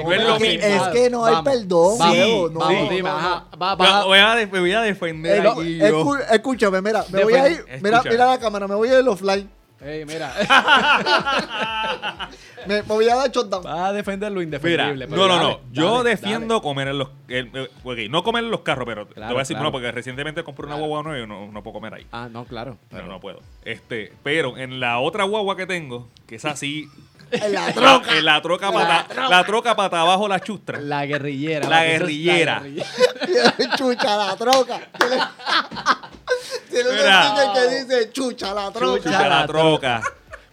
[0.01, 0.65] No es lo mismo.
[0.67, 3.77] Es que no hay Vamos, perdón, Vamos, Diego, no, vamos, no, dime, no, ajá, va-
[3.77, 6.17] Yo va- voy, a, de- me voy a defender Eh, no, aquí yo.
[6.31, 7.65] escúchame, mira, me voy a ir.
[7.83, 9.51] Mira, mira la cámara, me voy a ir offline.
[9.85, 10.33] Ey, mira,
[12.67, 13.67] Me, me voy a dar shutdown.
[13.67, 15.09] va a defender lo Mira, indefendible.
[15.09, 15.61] pero no, no, dale, no.
[15.73, 17.09] Yo dale, defiendo comer en los.
[17.27, 19.65] el- eh, no comer en los carros, pero te voy a decir claro.
[19.65, 20.87] no, porque recientemente compré una Claro.
[20.89, 22.07] guagua nueva y no, no puedo comer ahí.
[22.13, 22.79] Ah, no, claro.
[22.93, 23.41] No, no puedo.
[23.65, 26.89] Este, pero en la otra guagua que tengo, que es así.
[27.33, 28.19] En la la- troca.
[28.19, 30.81] en la troca pata, la troca pata abajo la chustra.
[30.81, 31.69] La guerrillera.
[31.69, 32.61] La guerrillera.
[32.61, 33.77] guerrillera.
[33.77, 34.81] chucha la troca.
[34.99, 35.17] Tiene,
[36.71, 37.23] tiene un Mira.
[37.25, 39.03] sticker que dice chucha la troca.
[39.03, 40.03] Chucha la troca.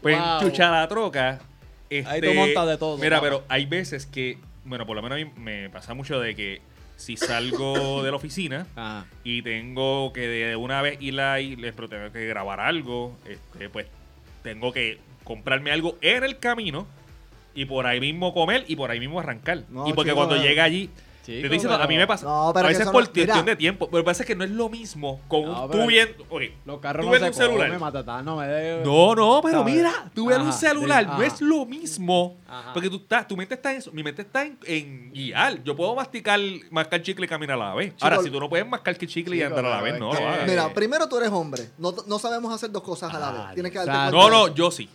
[0.02, 0.40] Pues Wow.
[0.42, 1.40] chucha la troca.
[1.90, 5.16] Este, Ahí tú montas de todo, Mira, pero hay veces que, bueno, por lo menos
[5.20, 6.62] a mí me pasa mucho de que
[6.98, 9.06] si salgo de la oficina Ajá.
[9.24, 13.70] y tengo que de una vez ir ahí, les- pero tengo que grabar algo, este,
[13.70, 13.88] pues
[14.44, 16.88] tengo que comprarme algo en el camino
[17.54, 19.64] y por ahí mismo comer y por ahí mismo arrancar.
[19.70, 20.42] No, y porque chico, cuando no.
[20.42, 20.90] llega allí,
[21.22, 23.04] Chico, te estoy diciendo, a mí pero- me pasa, No, pero a que veces por
[23.04, 23.44] no- cuestión mira.
[23.44, 26.26] de tiempo, pero pasa que no es lo mismo con No, un, pero- tú viendo,
[26.66, 27.80] Los carros tú no un celular.
[27.80, 29.76] matatán, no me de- No, no, pero ¿sabes?
[29.76, 32.38] mira, tú ves un celular, sí, no es lo mismo.
[32.48, 32.74] Ajá.
[32.74, 35.62] Porque tú estás, tu mente está en eso, mi mente está en, en guiar.
[35.64, 36.40] Yo puedo masticar,
[36.72, 37.94] mascar chicle y caminar a la vez.
[38.02, 40.46] Ahora, si tú no puedes mascar chicle y andar a la pero vez, no que-.
[40.48, 41.70] Mira, primero tú eres hombre.
[41.78, 43.42] No, no sabemos hacer dos cosas a la vez.
[43.50, 44.18] Ah, Tienes que darte exacto.
[44.18, 44.90] cuenta No, no, yo sí.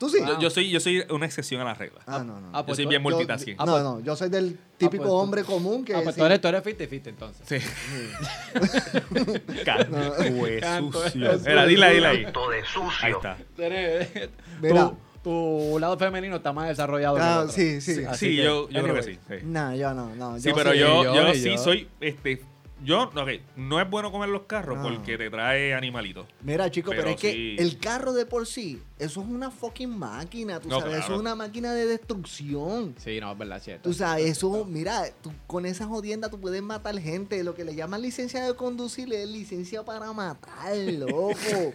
[0.00, 0.16] ¿Tú sí?
[0.26, 2.00] Yo, yo soy, yo soy una excepción a la regla.
[2.06, 2.48] Ah, no, no.
[2.54, 3.54] Ah, yo pues soy tú- bien Yo- multitasking.
[3.58, 6.14] Ah, no, pues- no, yo soy del típico pues tú- hombre común que Ah, pues
[6.14, 6.20] sí.
[6.22, 7.46] tú eres, tú eres 50-50 entonces.
[7.46, 7.58] Sí.
[9.64, 11.32] Canto de Canto de sucio.
[11.32, 11.50] sucio.
[11.50, 12.22] Mira, dile ahí, dile ahí.
[12.24, 12.90] Canto de sucio.
[13.02, 13.36] Ahí está.
[13.56, 14.08] Tú eres-
[14.60, 14.92] Mira.
[15.22, 17.52] tu, tu lado femenino está más desarrollado que el Ah, otro.
[17.52, 18.04] sí, sí.
[18.04, 19.14] Así Sí, que, yo, yo creo que anyway.
[19.14, 19.20] sí.
[19.28, 19.34] sí.
[19.44, 20.38] No, yo no, no.
[20.38, 20.78] Sí, yo pero sí.
[20.78, 21.58] yo, yo, yo sí yo.
[21.58, 22.42] soy, este,
[22.82, 24.82] yo, ok, no es bueno comer los carros No.
[24.84, 26.26] porque te trae animalitos.
[26.42, 29.98] Mira, chico, pero, Pero es que el carro de por sí, eso es una fucking
[29.98, 32.94] máquina, tú No, sabes, eso es una máquina de destrucción.
[32.98, 33.88] Sí, no, es verdad, cierto.
[33.88, 37.42] Tú sabes, eso, mira, tú, con esa jodienda tú puedes matar gente.
[37.44, 41.32] Lo que le llaman licencia de conducir es licencia para matar, loco.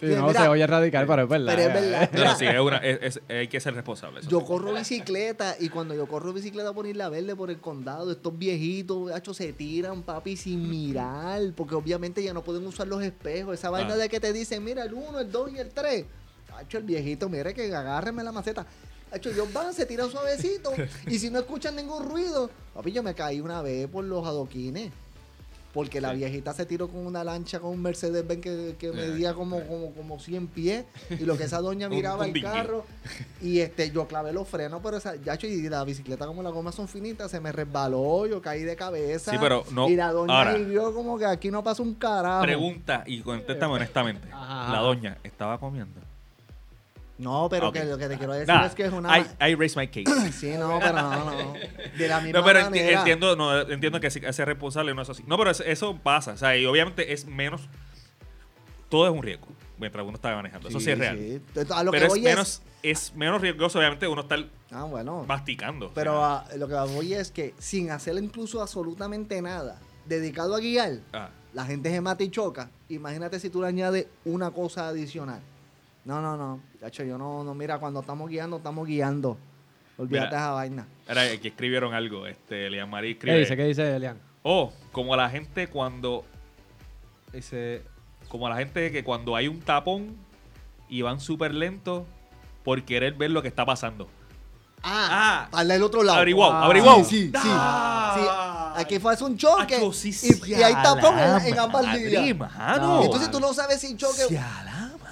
[0.00, 1.54] Sí, Mira, no se oye radical, pero es verdad.
[1.56, 2.10] pero es verdad.
[2.14, 4.20] No, no, sí, es una, es- es- hay que ser responsable.
[4.20, 4.46] eso Yo sí.
[4.46, 9.08] corro bicicleta y cuando yo corro bicicleta por Isla Verde, por el condado, estos viejitos,
[9.08, 13.54] gacho, se tiran, papi, sin mirar, porque obviamente ya no pueden usar los espejos.
[13.54, 13.96] Esa vaina Ah.
[13.96, 16.04] de que te dicen, mira, el 1, el 2 y el 3.
[16.50, 18.66] Gacho, el viejito, mire que agárreme la maceta.
[19.10, 20.70] Gacho, ellos van, se tiran suavecito
[21.06, 24.92] y si no escuchan ningún ruido, papi, yo me caí una vez por los adoquines.
[25.74, 28.96] Porque la viejita se tiró con una lancha con un Mercedes Benz que, que Sí.
[28.96, 30.84] medía como, como, como 100 pies.
[31.10, 32.86] Y lo que esa doña miraba el carro.
[33.42, 36.76] Y este, yo clavé los frenos, pero esa, ya, y la bicicleta como las gomas
[36.76, 39.32] son finitas, se me resbaló, yo caí de cabeza.
[39.32, 40.52] Sí, pero no- Y la doña ahora.
[40.52, 42.42] ahí vio como que aquí no pasa un carajo.
[42.42, 44.28] Pregunta y contéstame honestamente.
[44.32, 46.00] Ajá, La doña estaba comiendo.
[47.16, 49.18] No, pero que lo que te quiero decir Nah, es que es una.
[49.18, 50.04] I, I raise my case.
[50.32, 51.52] Sí, no, pero no, no.
[51.96, 52.98] De la misma No, pero manera.
[52.98, 55.22] entiendo, no, entiendo que ser responsable no es así.
[55.26, 56.32] No, pero es- eso pasa.
[56.32, 57.68] O sea, y obviamente es menos.
[58.88, 59.46] Todo es un riesgo
[59.78, 60.68] mientras uno está manejando.
[60.68, 61.18] eso sí es real.
[61.18, 61.40] sí.
[61.70, 65.24] A lo pero que es voy menos, es menos riesgoso, obviamente, uno estar Ah, bueno.
[65.26, 65.86] masticando.
[65.86, 70.60] o Pero sea, lo que voy es que sin hacer incluso absolutamente nada, dedicado a
[70.60, 72.70] guiar, ah, la gente se mata y choca.
[72.88, 75.40] Imagínate si tú le añades una cosa adicional.
[76.04, 76.60] No, no, no.
[76.84, 79.38] Cacho, yo no, no, mira, cuando estamos guiando, estamos guiando.
[79.96, 80.38] Olvídate Mira.
[80.38, 80.86] esa vaina.
[81.08, 82.26] Era aquí escribieron algo.
[82.26, 83.38] Este, Lian Marie ¿Qué escribe.
[83.38, 83.56] dice?
[83.56, 84.20] ¿Qué dice Elian?
[84.42, 86.26] Oh, como la gente cuando.
[87.32, 87.84] Dice.
[88.28, 90.14] Como la gente que cuando hay un tapón
[90.90, 92.04] y van súper lento
[92.64, 94.06] por querer ver lo que está pasando.
[94.82, 95.48] Ah, Ah.
[95.50, 96.18] para el otro lado.
[96.18, 97.02] Averiguado, Ah, averiguado.
[97.04, 97.48] Sí, sí, sí.
[97.50, 98.74] Ah.
[98.76, 99.76] Sí, Aquí fue hace un choque.
[99.76, 100.10] Acho, sí,
[100.46, 102.44] y, hay a tapón la en, en ambas líneas.
[103.02, 104.22] Entonces tú no sabes si choque.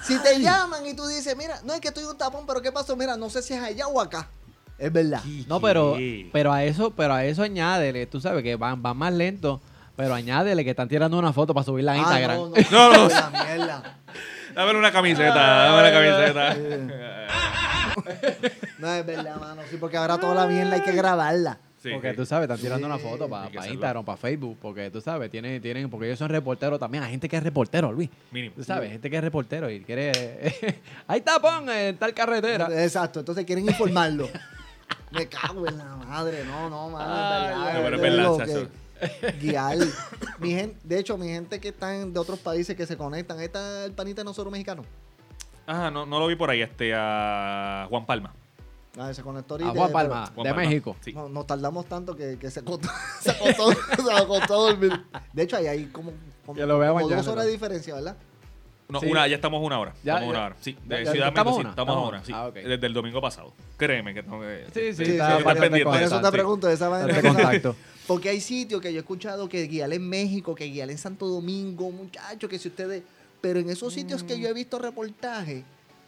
[0.05, 2.71] Si te llaman y tú dices, mira, no es que estoy un tapón, pero ¿qué
[2.71, 2.95] pasó?
[2.95, 4.27] Mira, no sé si es allá o acá.
[4.77, 5.21] Es verdad.
[5.47, 5.95] No, pero,
[6.31, 9.61] pero a eso, pero a eso añádele, tú sabes que van, van más lento,
[9.95, 12.37] pero añádele que están tirando una foto para subirla a Ah, Instagram.
[12.37, 13.09] no, no, No, no.
[13.09, 13.97] La mierda.
[14.53, 16.55] Dame una camiseta, dame una camiseta.
[18.79, 19.61] No, es verdad, mano.
[19.69, 21.57] Sí, porque ahora toda la mierda hay que grabarla.
[21.83, 22.15] Sí, porque sí.
[22.15, 23.65] tú sabes, están tirando Sí, una foto para hacerlo.
[23.73, 27.27] Instagram, para Facebook, porque tú sabes, tienen, tienen, porque ellos son reporteros también, hay gente
[27.27, 28.09] que es reportero, Luis.
[28.31, 28.55] Mínimo.
[28.55, 30.81] Tú sabes, gente que es reportero y quiere.
[31.07, 32.69] Ahí tapón en tal carretera.
[32.81, 34.29] Exacto, entonces quieren informarlo.
[35.11, 36.97] Me cago en la madre, no, no,
[38.37, 38.67] que-
[39.41, 39.77] Guiar.
[40.39, 43.45] Mi gente, de hecho, mi gente que están de otros países que se conectan, ahí
[43.45, 44.85] está el panita de nosotros mexicanos.
[45.65, 48.33] Ajá, no, no lo vi por ahí, este, a Juan Palma.
[48.97, 49.79] Ah, se conectó A ahorita.
[49.79, 50.53] Juan Palma, de Palma.
[50.61, 50.95] México.
[51.01, 51.13] Sí.
[51.13, 52.87] No, nos tardamos tanto que, que se acostó,
[53.21, 55.01] se acostó, se acostó a dormir.
[55.33, 56.11] De hecho, ahí hay como,
[56.45, 58.15] como, Que lo vea como mañana, dos horas de diferencia, ¿verdad?
[58.89, 59.07] No, Sí.
[59.09, 59.93] una, ya estamos a una hora.
[60.03, 60.45] Ya, estamos a una ya.
[60.45, 60.55] hora.
[60.61, 61.69] Sí, Ya, de ya, Ciudad ¿estamos México, sí, una?
[61.71, 62.25] estamos a ¿Estamos una.
[62.25, 62.53] Sí, Ah, ok.
[62.53, 63.53] desde el domingo pasado.
[63.77, 64.65] Créeme que tengo que.
[64.73, 65.83] Sí, sí, Sí, está sí, estar pendiente.
[65.85, 66.27] Por eso contacto.
[66.27, 67.07] te pregunto, esa vaina.
[67.07, 67.75] Bastante contacto.
[68.05, 71.25] Porque hay sitios que yo he escuchado que guiar en México, que guiar en Santo
[71.27, 73.01] Domingo, muchachos, que si ustedes...
[73.41, 75.63] Pero en esos sitios que yo he visto reportajes,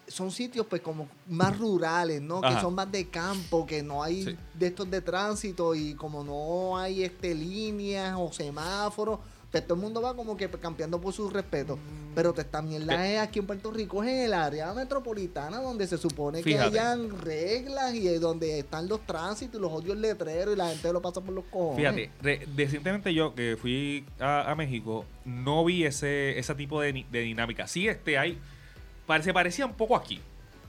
[0.08, 2.42] son sitios pues como más rurales, ¿no?
[2.42, 4.38] Que son más de campo, que no hay Sí.
[4.54, 9.20] de estos de tránsito y como no hay este líneas o semáforos,
[9.52, 11.80] pues, todo el mundo va como que campeando por su respeto.
[12.14, 15.86] Pero te esta mierda es aquí en Puerto Rico, es en el área metropolitana, donde
[15.88, 16.72] se supone Fíjate.
[16.72, 20.70] que hayan reglas y es donde están los tránsitos y los odios letreros y la
[20.70, 21.78] gente lo pasa por los cojones.
[21.78, 26.94] Fíjate, re- recientemente yo que fui a, a México, no vi ese, ese tipo de
[27.12, 27.68] dinámica.
[27.68, 28.40] Sí, este hay.
[29.22, 30.20] Se parecía un poco aquí.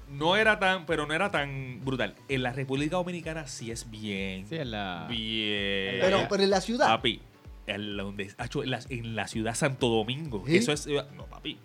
[0.08, 2.14] No era tan, pero no era tan brutal.
[2.28, 4.46] En la República Dominicana sí es bien.
[4.46, 5.06] Sí, en la.
[5.08, 5.96] Bien.
[6.00, 6.86] Pero, pero en la ciudad.
[6.86, 7.20] Papi,
[7.66, 10.44] en la, donde, en, la, en la ciudad Santo Domingo.
[10.46, 10.56] ¿Sí?
[10.58, 10.86] Eso es.
[10.86, 11.58] eh, No, papi.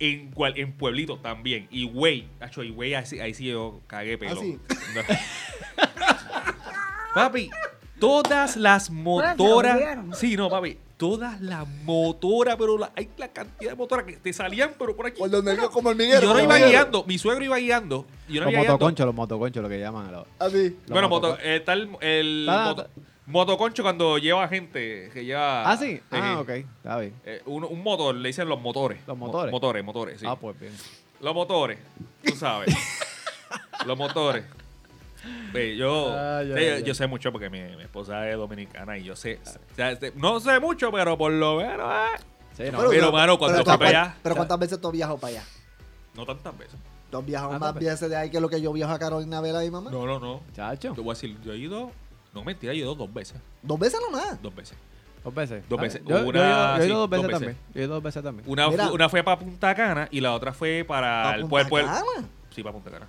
[0.00, 1.68] En, cual, en Pueblito también.
[1.70, 4.32] Y güey, acho, y güey, ahí, sí- ahí sí yo cagué pelo.
[4.32, 4.58] ¿Ah, sí?
[4.94, 5.02] No.
[7.14, 7.50] papi,
[8.00, 9.78] todas las motoras.
[10.18, 10.78] Sí, no, papi.
[10.98, 15.06] Todas las motoras, pero la, hay la cantidad de motoras que te salían, pero por
[15.06, 15.18] aquí.
[15.18, 16.20] Por donde yo como Y hormiguero.
[16.22, 18.04] yo no iba guiando, mi suegro iba guiando.
[18.28, 20.08] y Yo no Los iba motoconchos, los motoconchos, lo que llaman.
[20.08, 20.76] a los- Así.
[20.88, 22.86] Bueno, Los moto, motocon- eh, está el, el Está- moto-
[23.26, 25.70] motoconcho cuando lleva gente que lleva.
[25.70, 26.00] Ah, sí.
[26.10, 26.48] Ah, eh, ok.
[26.50, 27.14] Está bien.
[27.24, 28.98] eh, un, un motor, le dicen los motores.
[29.06, 29.52] Los Mo- motores.
[29.52, 30.26] motores, motores, sí.
[30.28, 30.72] Ah, pues bien.
[31.20, 31.78] Los motores,
[32.24, 32.74] tú sabes.
[33.86, 34.44] los motores.
[35.52, 36.82] Ve, yo, Ay, sí, ay, yo- ay.
[36.84, 39.40] yo sé mucho porque mi, mi esposa es dominicana y yo sé.
[39.44, 41.90] o sea, este, no sé mucho, pero por lo menos.
[41.92, 42.22] eh,
[42.56, 42.78] Sí, no.
[42.90, 45.44] Pero, tú- mano, cuando fui para allá- Pero ¿cuántas veces tú has viajado para allá?
[46.14, 46.74] no tantas veces.
[47.10, 47.84] ¿Tú has viajado Ah, más pues.
[47.84, 49.90] veces de ahí que lo que yo viajo a Carolina Vela y mamá?
[49.90, 50.40] No, no, no.
[50.54, 50.92] Chacho.
[50.92, 51.90] Te voy a decir, yo he ido.
[52.34, 53.36] No mentira, yo he ido dos veces.
[53.62, 54.42] ¿Dos veces nomás?
[54.42, 54.76] Dos veces.
[55.24, 55.62] Dos veces.
[55.68, 56.02] Dos Ah, veces.
[56.04, 57.40] Yo, yo, Una- he ido- yo he sí, ido dos veces dos veces.
[57.56, 57.56] también.
[57.74, 58.48] Yo he ido dos veces también.
[58.50, 58.86] Una, Mira.
[58.88, 61.88] fu- una fue para Punta Cana y la otra fue para ¿Pa el pueblo.
[62.50, 63.06] Sí, para Punta Cana.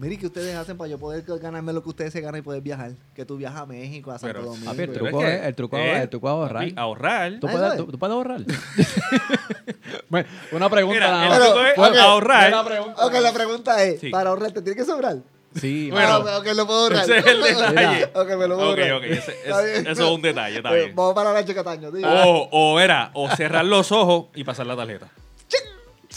[0.00, 2.62] Mire, ¿qué ustedes hacen para yo poder ganarme lo que ustedes se ganan y poder
[2.62, 2.92] viajar?
[3.16, 4.70] Que tú viajas a México, a Santo Pero- Domingo.
[4.70, 6.62] Papi, el truco es es, el truco, eh, el truco es ahorrar.
[6.62, 7.32] papi, ahorrar.
[7.40, 7.76] ¿Tú, Ah, puedes, es.
[7.78, 8.40] tú, tú puedes ahorrar?
[10.08, 11.48] Bueno, una pregunta Mira, nada el más.
[11.48, 11.96] truco es Ok.
[11.96, 12.48] ahorrar.
[12.52, 13.06] Una pregunta.
[13.06, 14.10] Ok, la pregunta es, Sí.
[14.10, 15.16] para ahorrar, ¿te tiene que sobrar?
[15.54, 17.02] Sí, Bueno, ah, ok, lo puedo ahorrar.
[17.02, 18.04] ese es el detalle.
[18.14, 18.92] ok, me lo puedo Ok, ahorrar.
[18.98, 19.86] ok, ese- Está ese- bien.
[19.92, 20.94] eso es un detalle, está Eh, bien.
[20.96, 22.06] Vamos para la Cataño, tío.
[22.08, 25.08] O, o era, o cerrar los ojos y pasar la tarjeta.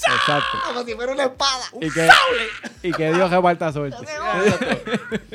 [0.08, 0.58] Exacto.
[0.66, 1.64] Como si fuera una espada.
[1.80, 2.10] Y que,
[2.84, 4.06] y que Dios reparta suerte.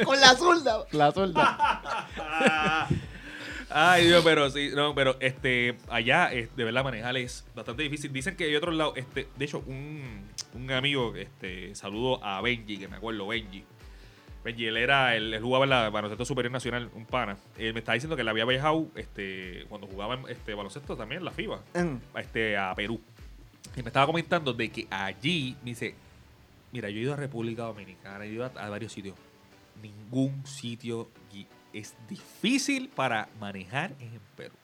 [0.05, 0.85] Con la zurda.
[0.92, 2.05] La suelta.
[3.68, 8.12] Ay, Dios, pero sí, no, pero este, allá, es, de verdad, manejar es bastante difícil.
[8.12, 10.22] Dicen que hay otros lados, este, de hecho, un,
[10.55, 13.64] un amigo, este, saludo a Benji, que me acuerdo, Benji.
[14.44, 17.37] Benji, él era, él, él jugaba en la baloncesto superior nacional, un pana.
[17.59, 21.24] Él me está diciendo que él había viajado, este, cuando jugaba en, este, baloncesto también,
[21.24, 22.18] la FIBA, Mm.
[22.18, 23.00] este, a Perú.
[23.77, 25.95] Y me estaba comentando de que allí, me dice,
[26.73, 29.15] mira, yo he ido a República Dominicana, he ido a, a varios sitios.
[29.83, 31.11] Ningún sitio
[31.73, 34.55] es difícil para manejar en Perú.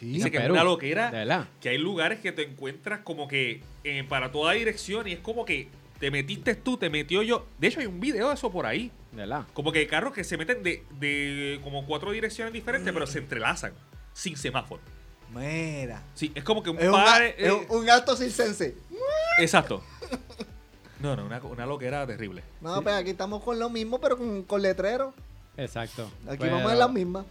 [0.00, 0.54] Dice que es Perú.
[0.54, 5.12] una loquera, que hay lugares que te encuentras como que eh, para toda dirección y
[5.12, 5.68] es como que
[6.00, 7.46] te metiste tú, te metió yo.
[7.58, 8.90] De hecho, hay un video de eso por ahí.
[9.12, 9.28] De.
[9.52, 13.74] Como que carros que se meten de, de como cuatro direcciones diferentes, pero se entrelazan
[14.14, 14.80] sin semáforo.
[15.34, 16.02] Mira.
[16.14, 18.76] Sí, es como que un Es a- eh, es un- acto circense.
[19.38, 19.82] Exacto.
[21.00, 22.42] No, no, una, una loquera terrible.
[22.60, 25.12] No, pues aquí estamos con lo mismo, pero con, con letrero.
[25.56, 26.08] Exacto.
[26.28, 27.24] Aquí Pero- vamos en la misma.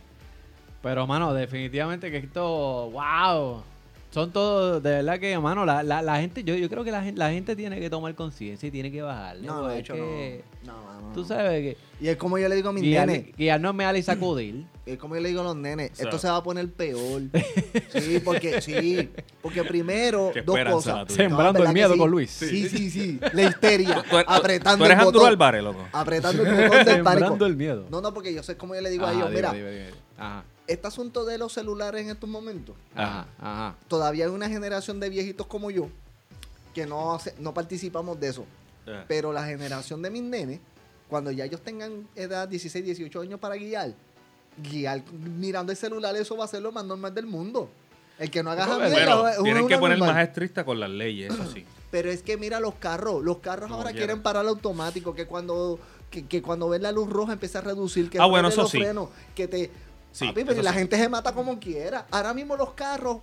[0.84, 3.64] Pero, mano, definitivamente que esto, wow.
[4.12, 7.02] Son todos, de verdad que, mano, la, la, la gente, yo, yo creo que la
[7.02, 9.48] gente, la gente tiene que tomar conciencia y tiene que bajarle.
[9.48, 10.74] No, de hecho, que no.
[10.74, 11.14] No, no, no.
[11.14, 13.34] Tú sabes que Y es como yo le digo a mis guiar, nenes.
[13.38, 14.66] guiar no es mear y sacudir.
[14.84, 15.92] Es como yo le digo a los nenes.
[16.00, 17.22] esto se va a poner peor.
[17.94, 19.10] Sí, porque, sí.
[19.42, 21.06] Porque primero, Qué dos cosas.
[21.14, 22.00] Sembrando ¿verdad el miedo sí?
[22.00, 22.32] con Luis.
[22.32, 23.20] Sí, sí, sí.
[23.34, 23.96] La histeria.
[24.04, 25.28] Tú, tú- apretando tú eres el botón.
[25.28, 25.88] Álvarez, loco.
[25.94, 27.10] Apretando el botón del pánico.
[27.12, 27.86] Sembrando el miedo.
[27.92, 29.30] No, no, porque yo sé cómo yo le digo a Ajá, ellos.
[29.30, 29.90] dime, Mira, dime, dime.
[30.18, 32.76] Ajá, este asunto de los celulares en estos momentos.
[32.96, 33.76] ajá, ajá.
[33.88, 35.88] Todavía hay una generación de viejitos como yo
[36.74, 38.46] que no, no participamos de eso.
[38.88, 40.60] Eh, Pero la generación de mis nenes,
[41.10, 43.94] cuando ya ellos tengan edad 16, 18 años para guiar,
[44.58, 47.70] guiar mirando el celular, eso va a ser lo más normal del mundo.
[48.18, 50.16] El que no haga Bueno, es tienen que poner normal.
[50.16, 51.66] más estricta con las leyes, eso sí.
[51.90, 55.80] Pero es que mira los carros, los carros ahora quieren parar automático, que cuando
[56.10, 58.72] que, que cuando ven la luz roja empieza a reducir, que Ah, bueno, eso los
[58.72, 58.78] sí.
[58.80, 59.72] frenos, que te
[60.12, 60.78] Sí, Papi, pero y la sí.
[60.80, 62.06] gente se mata como quiera.
[62.12, 63.18] Ahora mismo los carros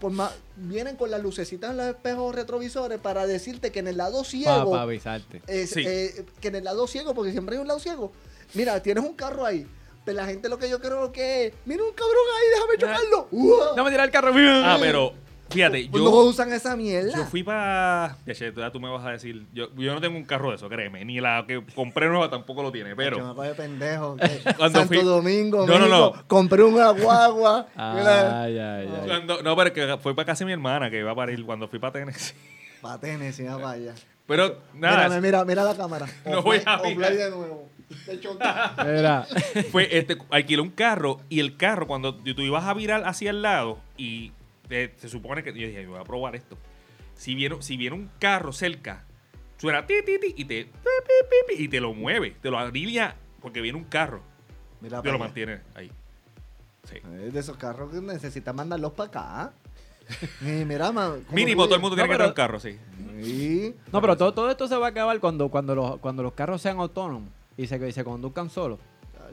[0.00, 3.98] por más, vienen con las lucecitas en los espejos retrovisores para decirte que en el
[3.98, 5.42] lado Para ciego avisarte.
[5.46, 5.84] es, Sí.
[5.86, 8.10] eh, que en el lado ciego, porque siempre hay un lado ciego.
[8.54, 9.66] Mira, tienes un carro ahí.
[10.04, 13.28] Pero la gente lo que yo creo que es, mira un cabrón ahí, déjame chocarlo.
[13.30, 13.76] ¡Uah!
[13.76, 14.32] No me tirar el carro.
[14.34, 15.12] Ah, pero
[15.52, 17.12] fíjate, Pues yo, no usan esa mierda.
[17.16, 18.16] yo fui para.
[18.26, 19.44] Ya, ya tú me vas a decir.
[19.52, 21.04] Yo, yo no tengo un carro de eso, créeme.
[21.04, 22.90] Ni la que compré nueva tampoco lo tiene.
[22.90, 24.16] Que Pero me coge pendejo.
[24.16, 26.12] que Cuando Santo fui- Domingo, No, no, no.
[26.26, 27.66] compré una guagua.
[27.76, 29.02] mira, Ay, ay, ay.
[29.06, 31.68] cuando, no, pero que fue para casa de mi hermana que iba a parir cuando
[31.68, 32.34] fui para Tennessee.
[32.80, 33.94] Pa' Tennessee, va para allá.
[34.26, 36.06] Pero nada, Mírame, mira, mira la cámara.
[36.24, 37.12] No voy a mirar.
[37.14, 37.68] de nuevo.
[38.84, 39.26] Mira.
[39.70, 43.42] fue este, alquilé un carro y el carro, cuando tú ibas a virar hacia el
[43.42, 44.32] lado y
[44.72, 46.56] eh, se supone que yo dije, voy a probar esto.
[47.14, 49.04] Si viene, si viene un carro cerca,
[49.58, 50.70] suena ti, ti, ti, y te,
[51.58, 54.22] y te lo mueve, te lo alinea porque viene un carro.
[54.80, 55.90] Mira Te lo mantiene ahí.
[56.84, 56.96] Sí.
[57.26, 59.52] Es de esos carros que necesitan mandarlos para acá.
[60.40, 60.90] Mira,
[61.30, 62.58] Mínimo, todo el mundo No, tiene que pero- tener un carro.
[62.58, 63.74] Sí.
[63.92, 66.60] No, pero todo, todo esto se va a acabar cuando, cuando, los, cuando los carros
[66.60, 68.80] sean autónomos y se, y se conduzcan solos.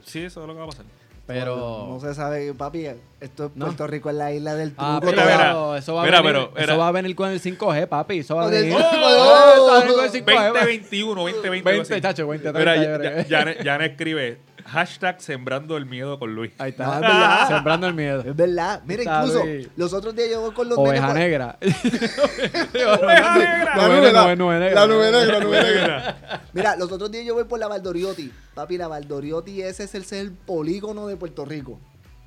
[0.04, 0.86] Sí, eso es lo que va a pasar.
[1.32, 1.86] Pero.
[1.88, 2.86] No se sabe, papi.
[3.20, 3.66] Esto es No.
[3.66, 4.84] Puerto Rico, es la isla del truco.
[4.84, 7.40] Ah, pero mira, eso, va a mira, venir, pero, eso va a venir con el
[7.40, 8.18] 5G, papi.
[8.18, 8.74] Eso va a venir.
[8.74, 8.78] ¡Oh!
[9.54, 10.52] Eso va a venir con el 5G.
[10.52, 11.70] 2021, 2020.
[11.70, 14.38] 20, chacho, 20, Mira, 30, ya, escribe
[14.70, 16.52] hashtag sembrando el miedo con Luis.
[16.58, 17.00] Ahí No, es está.
[17.00, 17.48] verdad.
[17.56, 18.20] Sembrando el miedo.
[18.20, 18.82] Es verdad.
[18.86, 19.68] Mira, Está incluso Luis.
[19.76, 20.78] los otros días yo voy con los.
[20.78, 21.58] Oveja negra.
[21.60, 23.76] Oveja negra.
[23.76, 24.74] La nube, la nube negra.
[24.80, 26.42] La nube negra, la nube negra.
[26.52, 28.32] Mira, los otros días yo voy por la Valdoriotti.
[28.54, 31.78] Papi, la Valdoriotti ese es el, es el polígono de Puerto Rico.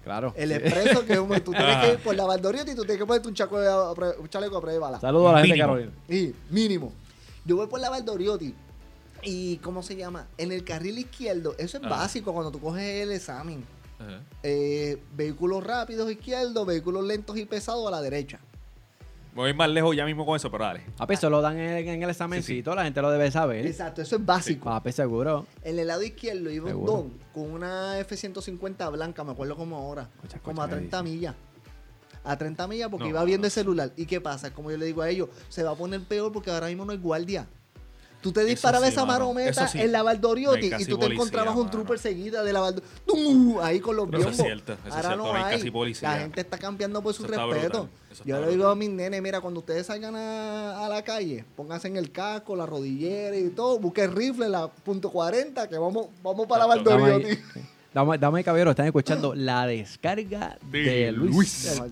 [0.04, 0.34] Claro.
[0.36, 1.82] El expreso que es un- tú tienes Ah.
[1.82, 4.16] que ir por la Valdoriotti y tú tienes que ponerte un, chaco de- a prueba-
[4.20, 5.00] un chaleco a prueba de bala.
[5.00, 5.60] Saludos a la gente de.
[5.62, 5.91] Carolina.
[6.10, 6.91] Y mínimo.
[7.46, 8.54] Yo voy por la Valdoriotti.
[9.26, 10.28] Y, ¿cómo se llama?
[10.38, 11.90] En el carril izquierdo, eso es Ah.
[11.90, 13.64] básico cuando tú coges el examen.
[14.42, 18.40] Eh, vehículos rápidos izquierdo, vehículos lentos y pesados a la derecha.
[19.34, 20.82] Voy a ir más lejos ya mismo con eso, pero dale.
[20.98, 23.66] Papi, eso lo dan en, en el examencito, la gente lo debe saber.
[23.66, 24.66] Exacto, eso es básico.
[24.66, 25.48] Papi, seguro.
[25.64, 30.10] En el lado izquierdo iba un don con una F-150 blanca, me acuerdo como ahora,
[30.16, 31.16] Escucha, como escucha, a 30 dice.
[31.16, 31.36] millas.
[32.26, 33.92] A 30 millas porque No, iba viendo no el celular.
[33.98, 34.54] ¿Y qué pasa?
[34.54, 36.92] Como yo le digo a ellos, se va a poner peor porque ahora mismo no
[36.92, 37.48] hay guardia.
[38.24, 39.82] Tú te disparabas sí, esa marometa sí.
[39.82, 41.72] en la Valdoriotti No y tú te policía, encontrabas un mano.
[41.72, 43.58] trooper seguida de la Valdoriotti.
[43.62, 44.64] Ahí con los Pero eso es biombos.
[44.64, 45.58] cierto, eso es ahora cierto, no hay hay.
[45.58, 46.12] casi policía.
[46.12, 47.90] La gente está cambiando por su Eso respeto.
[48.26, 51.88] Yo le digo a mis nenes, mira, cuando ustedes salgan a, a la calle, pónganse
[51.90, 56.48] en el casco, la rodillera y todo, busquen rifle, la punto .40, que vamos, vamos
[56.48, 56.98] para la Exacto.
[57.00, 57.40] Valdoriotti.
[57.94, 61.82] dame, dame caballero, están escuchando la descarga de, De Luis.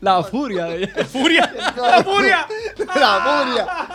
[0.00, 1.52] La furia de ¡Furia!
[1.76, 2.46] ¡La furia!
[2.94, 3.88] la furia.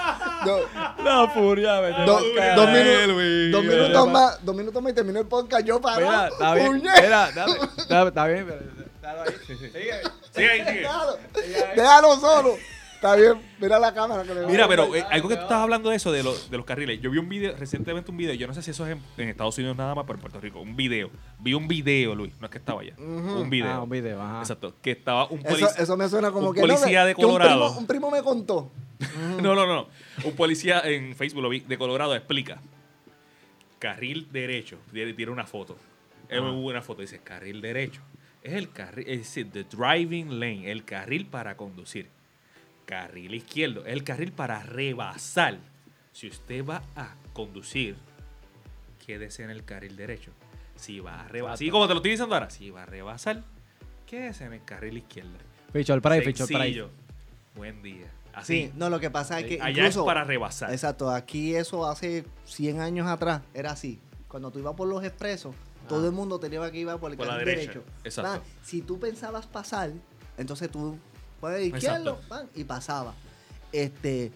[1.04, 3.52] La furia, vete do- dos, minu- Luis.
[3.52, 6.28] dos minutos más, dos minutos más y terminó el podcast yo Mira, para.
[6.28, 6.74] está bien.
[6.82, 8.48] Mira, está bien.
[8.50, 9.34] ahí.
[9.48, 9.94] Sigue.
[10.32, 10.80] Sigue ahí, sigue.
[10.82, 11.18] Déjalo,
[11.76, 12.56] déjalo solo.
[12.96, 14.24] Está bien, mira la cámara.
[14.24, 16.58] que le- Mira, pero eh, algo que tú estabas hablando de eso, de, los de
[16.58, 17.00] los carriles.
[17.02, 19.30] Yo vi un video, recientemente un video, yo no sé si eso es en, en
[19.30, 20.60] Estados Unidos nada más, pero en Puerto Rico.
[20.60, 21.12] Un video.
[21.40, 22.34] Vi un video, Luis.
[22.40, 22.94] No es que estaba allá.
[22.98, 23.70] Un video.
[23.72, 24.40] Ah, un video, ajá.
[24.40, 24.74] Exacto.
[24.82, 25.84] Que estaba un Eso, policía.
[25.84, 26.62] eso me suena como un que.
[26.62, 27.66] no, policía que- de que un Colorado.
[27.68, 28.72] primo- un primo me contó.
[29.42, 29.88] No, no, no.
[30.24, 32.62] Un policía en Facebook lo vi, de Colorado explica.
[33.80, 34.80] Carril derecho.
[34.92, 35.78] Tiene, una foto.
[36.30, 37.02] Es muy buena foto.
[37.02, 38.02] Dice carril derecho.
[38.42, 42.10] Es el carril, es decir, the driving lane, el carril para conducir.
[42.86, 45.58] Carril izquierdo, es el carril para rebasar.
[46.12, 47.96] Si usted va a conducir,
[49.06, 50.32] quédese en el carril derecho.
[50.76, 53.44] Si va a rebasar, así como te lo estoy diciendo ahora, si va a rebasar,
[54.06, 55.32] quédese en el carril izquierdo.
[55.74, 56.64] Ficho el price, ficho el price.
[56.64, 56.90] Sencillo.
[57.56, 58.12] Buen día.
[58.36, 58.66] Así.
[58.66, 59.62] Sí, no, lo que pasa es que.
[59.62, 60.72] Allá incluso- es para rebasar.
[60.72, 64.00] Exacto, aquí eso hace 100 años atrás era así.
[64.28, 65.56] Cuando tú ibas por los expresos,
[65.88, 67.84] todo el mundo tenía que ir por el Por la carril derecha, derecho.
[68.04, 68.42] exacto.
[68.64, 69.92] Si tú pensabas pasar,
[70.38, 70.98] entonces tú
[71.40, 72.20] puedes izquierdo
[72.54, 73.14] y pasaba.
[73.72, 74.32] Este,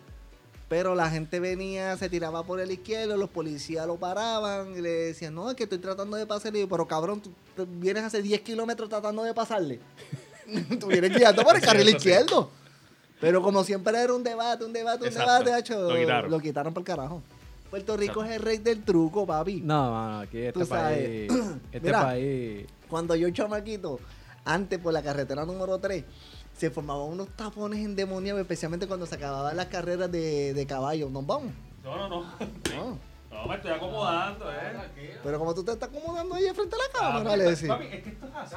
[0.69, 4.89] pero la gente venía, se tiraba por el izquierdo, los policías lo paraban y le
[4.89, 6.55] decían, no, es que estoy tratando de pasar.
[6.55, 7.33] Y yo, pero cabrón, tú
[7.67, 9.79] vienes hace 10 kilómetros tratando de pasarle.
[10.79, 12.51] tú vienes guiando por el carril izquierdo.
[13.19, 15.31] Pero como siempre era un debate, un debate, un Exacto.
[15.31, 16.31] debate, hacho, Lo quitaron.
[16.31, 17.21] lo quitaron por carajo.
[17.69, 18.31] Puerto Rico Exacto.
[18.31, 19.61] es el rey del truco, papi.
[19.61, 21.27] No, mano, aquí este Tú sabes.
[21.27, 21.41] país.
[21.71, 22.01] Este Mira.
[22.03, 22.65] país.
[22.89, 23.99] Cuando yo chamaquito,
[24.45, 26.03] antes por la carretera número 3,
[26.57, 31.09] se formaban unos tapones endemoniados, especialmente cuando se acababan las carreras de, de caballo.
[31.09, 31.51] Nos vamos.
[31.83, 32.21] No, no, no.
[32.75, 32.97] No.
[33.41, 35.17] No, me estoy acomodando, eh.
[35.23, 37.67] Pero como tú te estás acomodando ahí frente a la Ah, cámara, le decís.
[37.69, 38.55] Papi, es que esto es así.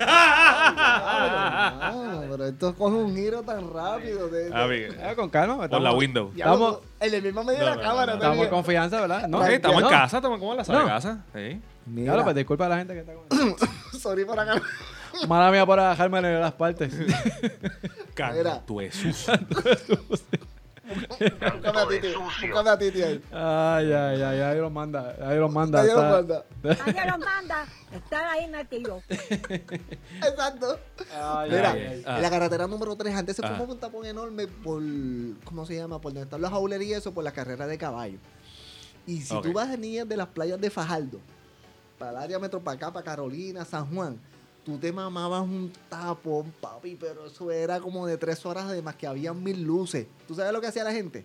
[0.00, 4.28] Ah, pero esto coge un giro tan rápido.
[4.28, 5.68] de- de- Papi, Ah, con calma.
[5.68, 6.30] por la window.
[6.36, 8.06] Estamos- en el mismo medio de la no, cámara.
[8.06, 8.18] no, no.
[8.20, 9.28] te Estamos en confianza, ¿verdad?
[9.28, 11.24] No, Sí, estamos en casa, estamos como en la sala de casa.
[11.34, 11.60] Sí.
[11.86, 13.26] Mira, Claro, pues disculpa a la gente que está con.
[14.00, 14.60] sorry por acá.
[15.28, 16.92] Mala mía por dejarme en las partes.
[18.14, 19.34] Canto sucio.
[21.18, 22.14] Búscame a Titi.
[22.14, 23.22] Búscame a Titi ahí.
[23.32, 25.16] Ay, ay, ay, ahí los manda.
[25.20, 25.80] Ahí los manda.
[25.82, 26.44] Ahí lo manda.
[26.62, 27.66] Nadie los manda.
[27.92, 29.02] Están ahí metidos.
[29.08, 30.78] Exacto.
[31.14, 32.16] Ay, Mira, ay, ay.
[32.16, 33.48] En la carretera número 3 antes se Ah.
[33.56, 34.82] formó un tapón enorme por,
[35.44, 36.00] ¿cómo se llama?
[36.00, 38.18] Por donde están las jaulerías, y eso, por la carrera de caballo.
[39.06, 41.20] Y si tú vas venías de las playas de Fajardo,
[41.98, 44.18] para el área metro, para acá, para Carolina, San Juan,
[44.66, 48.96] tú te mamabas un tapón, papi, pero eso era como de tres horas de más
[48.96, 50.08] que habían mil luces.
[50.26, 51.24] ¿Tú sabes lo que hacía la gente?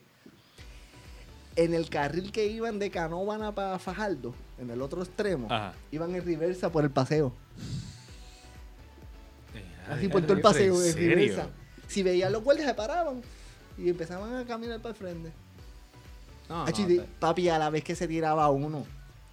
[1.56, 5.74] En el carril que iban de Canóvana para Fajardo, en el otro extremo, Ajá.
[5.92, 7.34] iban en reversa por el paseo.
[9.90, 11.48] Así por todo el paseo de ¿En reversa.
[11.88, 13.22] Si veían los guardias se paraban
[13.76, 15.32] y empezaban a caminar para el frente.
[16.48, 16.66] No,
[17.20, 18.86] papi, a la vez que se tiraba uno,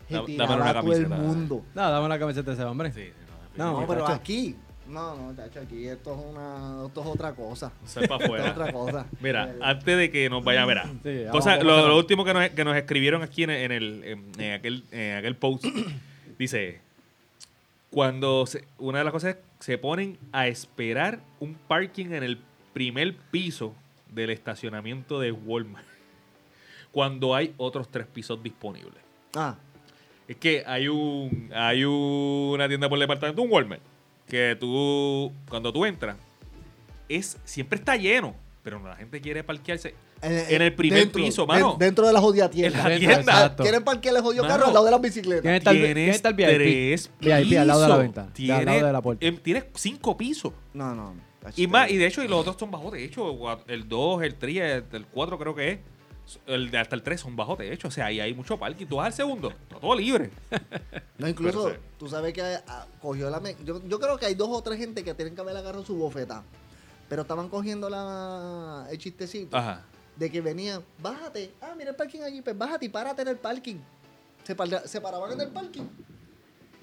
[0.09, 1.63] se tiraba dame una a todo el mundo.
[1.75, 2.91] no, dame la camiseta de ese hombre.
[2.93, 3.28] Sí, sí,
[3.59, 4.13] No, No, pero tacho.
[4.15, 4.57] aquí,
[4.87, 7.73] no, no, tacho, aquí esto es una, esto es otra cosa.
[7.87, 9.07] Esto es otra cosa.
[9.21, 10.65] Mira, antes de que nos vaya.
[11.03, 14.33] Sí, Cosa- vamos, lo, último que nos, que nos escribieron aquí en, en el, en,
[14.41, 15.65] en aquel, en aquel post
[16.39, 16.81] dice:
[17.91, 22.39] Cuando se- una de las cosas es se ponen a esperar un parking en el
[22.73, 23.75] primer piso
[24.15, 25.85] del estacionamiento de Walmart
[26.93, 29.03] cuando hay otros tres pisos disponibles.
[29.35, 29.57] Ah,
[30.29, 33.81] Es que hay un hay una tienda por departamento, un Walmart,
[34.29, 36.17] que tú cuando tú entras
[37.09, 41.71] es siempre está lleno, pero la gente quiere parquearse en el primer piso, mano.
[41.71, 42.79] den- dentro de la jodida tienda.
[42.83, 43.21] En la tienda.
[43.21, 43.63] exacto.
[43.63, 44.55] ¿Quieren parquear el jodido Mano.
[44.55, 45.43] carro al lado de las bicicletas?
[45.43, 46.47] ¿Quién está el, Tienes el VIP?
[46.49, 48.03] tres VIP al lado de la pisos.
[48.03, 49.27] ventana, de Tienes, al lado de la puerta.
[49.27, 50.53] em, tienes cinco pisos.
[50.75, 51.15] No, no.
[51.57, 53.33] Y más, y de hecho, y los otros son bajo techo.
[53.33, 55.79] gua- El 2, el 3, el, el 4 creo que es.
[56.47, 57.89] El de hasta el 3 son bajo techo.
[57.89, 58.87] O sea, ahí hay mucho parking.
[58.87, 60.31] Tú vas al segundo, está todo libre.
[61.19, 63.41] No, incluso, Pero tú sabes que ah, cogió la...
[63.41, 65.85] me- Yo, yo creo que hay dos o tres gente que tienen que haber agarrado
[65.85, 66.43] su bofeta.
[67.09, 69.83] Pero estaban cogiendo la, el chistecito Ajá.
[70.17, 73.37] de que venían, bájate, ah, mira el parking allí, pues bájate y párate en el
[73.39, 73.77] parking.
[74.45, 75.85] Se, par- se paraban en el parking.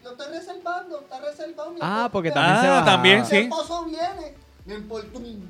[0.03, 1.71] Lo estoy reservando, está reservado.
[1.71, 3.37] mi Ah, porque también se Ah, también, Mi sí.
[3.37, 4.33] esposo viene.
[4.65, 5.47] Me importa un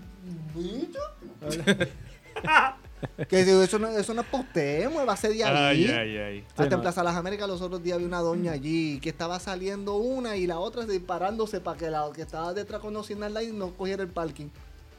[0.54, 1.00] bicho.
[3.30, 5.86] que si eso no, eso no es para usted, muévase de ahí.
[5.86, 6.46] Ay, ay, ay.
[6.50, 6.76] Hasta Sí, no.
[6.76, 10.38] en Plaza Las Américas los otros días había una doña allí que estaba saliendo una
[10.38, 14.04] y la otra disparándose para que la que estaba detrás con Signal Line no cogiera
[14.04, 14.48] el parking.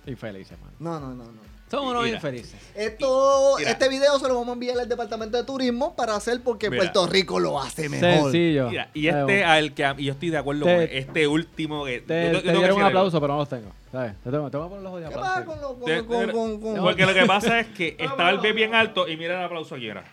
[0.07, 0.72] Infelices, mano.
[0.78, 1.55] No, no, no, no.
[1.71, 2.55] Son unos infelices.
[2.77, 3.71] Esto, Mira.
[3.73, 6.83] este video se lo vamos a enviar al departamento de turismo para hacer porque Mira.
[6.85, 8.09] Puerto Rico lo hace mejor.
[8.31, 8.69] Sencillo.
[8.71, 12.01] Mira, y este al que y yo estoy de acuerdo Te- con este último que
[12.03, 12.99] Te, yo- yo te tengo que dieron un algo.
[13.01, 13.71] aplauso, pero no los tengo.
[13.91, 14.12] ¿Sabes?
[14.23, 16.31] Te tengo, te voy a poner los ojos de ¿Qué pasa con, lo- con, con-
[16.31, 19.37] con- con- Porque lo que pasa es que estaba el B bien alto y mira
[19.39, 20.05] el aplauso aquí era.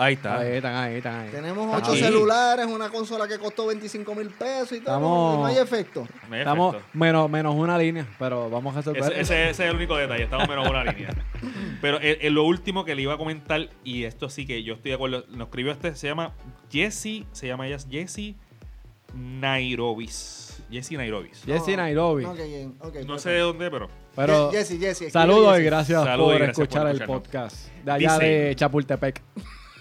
[0.00, 0.38] Ahí está.
[0.38, 1.30] Ahí están, ahí están, ahí.
[1.30, 1.98] Tenemos ocho ahí.
[2.00, 4.94] celulares, una consola que costó 25 mil pesos y todo.
[4.94, 6.06] Estamos- no hay efecto.
[6.28, 6.90] No hay Estamos efecto.
[6.96, 9.02] menos, menos una línea, pero vamos a resolver.
[9.02, 11.10] Ese, ese- ese es el único detalle, estamos menos una línea.
[11.80, 14.74] Pero eh, eh, lo último que le iba a comentar, y esto sí que yo
[14.74, 16.32] estoy de acuerdo, nos escribió este, se llama
[16.72, 18.34] Jessie, se llama ella Jessie
[19.14, 20.62] Nairobis.
[20.70, 21.42] Jessie Nairobis.
[21.44, 22.24] Jesse No, Nairobi.
[22.24, 23.18] ok, bien, ok, No perfecto.
[23.20, 25.60] sé de dónde, pero Pero Ye- Jesse, Jesse, escribe saludos Jesse.
[25.60, 27.22] y gracias Saludos por y gracias por escuchar el escucharnos.
[27.22, 29.22] podcast de allá Dice- de Chapultepec.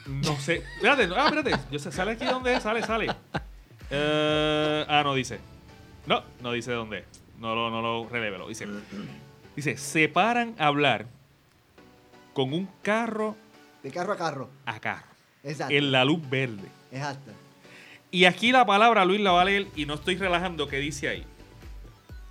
[0.08, 0.64] No sé.
[0.76, 1.52] Espérate, no, ah, espérate.
[1.72, 3.08] Yo sé, sale aquí dónde es, sale, sale.
[3.90, 5.40] Eh, ah, no dice.
[6.06, 7.00] No, no dice dónde.
[7.00, 7.06] es.
[7.40, 8.48] No lo, no lo relevelo.
[8.48, 8.68] Dice.
[9.56, 11.06] Dice, se paran a hablar
[12.34, 13.36] con un carro
[13.84, 14.50] De carro a carro.
[14.66, 15.08] a carro.
[15.44, 15.74] Exacto.
[15.74, 16.68] En la luz verde.
[16.92, 17.32] Exacto.
[18.12, 21.10] Y aquí la palabra Luis la va a leer y no estoy relajando que dice
[21.10, 21.26] ahí.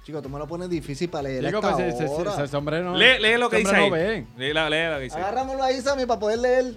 [0.05, 2.97] Chico, tú me lo pones difícil para leer Chico, esta pues, ese- ese- sombrero no-
[2.97, 3.83] lee, lee lo que dice ahí.
[3.85, 4.47] hombre no ve.
[4.49, 5.19] Lee, la- lee lo que dice.
[5.19, 6.75] Agárramelo ahí, Sammy, para poder leer.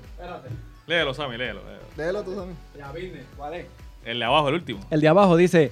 [0.90, 1.84] Léelo, Sammy, léelo, léelo.
[1.96, 2.54] Léelo tú, Sammy.
[3.38, 3.66] ¿Cuál es?
[4.04, 4.80] El de abajo, el último.
[4.90, 5.72] El de abajo dice,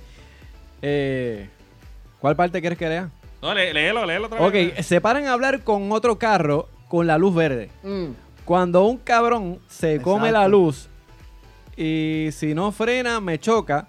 [0.83, 1.49] eh,
[2.19, 3.09] ¿cuál parte quieres que lea?
[3.41, 4.85] No, lé- léelo, léelo otra Ok, vez.
[4.85, 7.71] se paran a hablar con otro carro con la luz verde.
[7.81, 8.09] Mm.
[8.45, 10.87] Cuando un cabrón se come la luz
[11.75, 13.87] y si no frena me choca.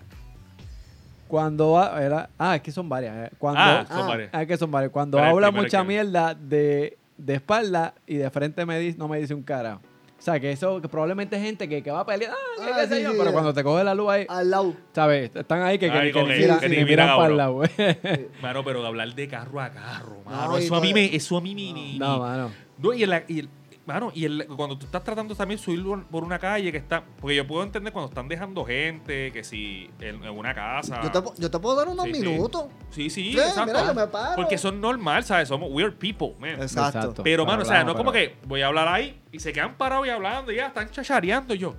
[1.28, 3.14] Cuando era, ah, es que son varias.
[3.28, 3.30] eh.
[3.38, 4.06] Cuando, Ah, son Ah.
[4.06, 4.30] varias.
[4.32, 4.90] ah, es que son varias.
[4.90, 9.08] Cuando Pero habla mucha que- mierda de, de espalda y de frente me dice, no
[9.08, 9.82] me dice un carajo.
[10.18, 12.70] O sea, que eso que probablemente es gente que, que va a pelear, ah, qué
[12.72, 13.32] Ah, sé sí, yo, sí, pero sí.
[13.32, 14.74] cuando te coge la luz ahí, Al lado.
[14.92, 15.30] ¿sabes?
[15.34, 16.24] Están ahí que, que, Ahí que
[16.60, 17.70] que ni ni miran para el lado, güey.
[18.42, 20.48] Mano, pero hablar de carro a carro, mano.
[20.52, 21.72] No, y eso, a mí me, eso a mí me.
[21.72, 22.50] ni- No, mano.
[22.78, 23.48] No, y, el, y el-
[23.88, 27.02] mano, y el- cuando tú estás tratando también de subir por- una calle que está.
[27.20, 31.00] Porque yo puedo entender cuando están dejando gente, que si en, en una casa.
[31.02, 32.66] Yo te, yo te puedo dar unos Sí, minutos.
[32.90, 33.64] Sí, sí, Sí, exacto.
[33.66, 34.36] mira, yo me paro.
[34.36, 35.48] Porque son normal, ¿sabes?
[35.48, 36.60] Somos weird people, man.
[36.62, 36.98] Exacto.
[36.98, 37.22] Exacto.
[37.24, 39.76] Pero, mano, o sea, no es como que voy a hablar ahí y se quedan
[39.76, 41.74] parados y hablando y ya están chachareando yo.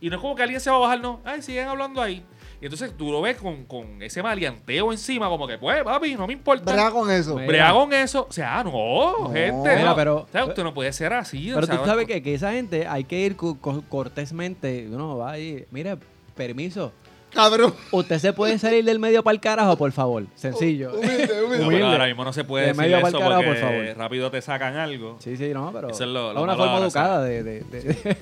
[0.00, 1.20] Y no es como que alguien se va a bajar, no.
[1.24, 2.24] Ay, siguen hablando ahí.
[2.60, 6.26] Y entonces tú lo ves con, con ese maleanteo encima, como que, pues, papi, no
[6.26, 6.72] me importa.
[6.72, 7.34] Brega con eso.
[7.36, 8.26] Brega con eso.
[8.28, 8.70] O sea, no,
[9.18, 9.32] No.
[9.32, 9.76] gente.
[9.76, 9.96] Mira, no.
[9.96, 11.50] pero- O sea, usted no puede ser así.
[11.50, 14.86] o Pero sea, tú sabes que, que esa gente hay que ir co- co- cortésmente.
[14.90, 15.96] Uno va ahí, mire,
[16.36, 16.92] permiso.
[17.32, 17.72] Cabrón.
[17.92, 20.24] Usted se puede salir del medio para el carajo, por favor.
[20.34, 20.90] Sencillo.
[20.94, 21.48] Humilde, No, humilde.
[21.48, 21.86] pero humilde.
[21.86, 23.96] ahora mismo no se puede De decir medio eso pa'l carajo, porque por favor.
[23.96, 25.16] rápido te sacan algo.
[25.20, 28.16] Sí, sí, no, pero Eso es lo- lo una forma educada de, de, de- de-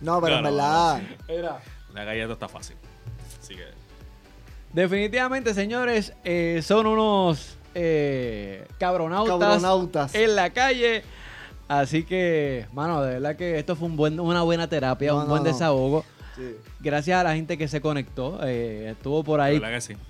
[0.00, 0.56] No, pero en No, no,
[1.28, 1.58] verdad.
[1.94, 2.76] La galleta está fácil.
[3.52, 3.82] Así que...
[4.72, 10.14] Definitivamente, señores, eh, son unos eh, cabronautas, Cabronautas.
[10.14, 11.02] en la calle.
[11.68, 15.22] Así que, mano, de verdad que esto fue un buen, una buena terapia, No, un
[15.24, 15.48] no, buen no.
[15.50, 16.04] desahogo.
[16.36, 16.56] Sí.
[16.80, 18.38] Gracias a la gente que se conectó.
[18.42, 19.60] eh, estuvo por ahí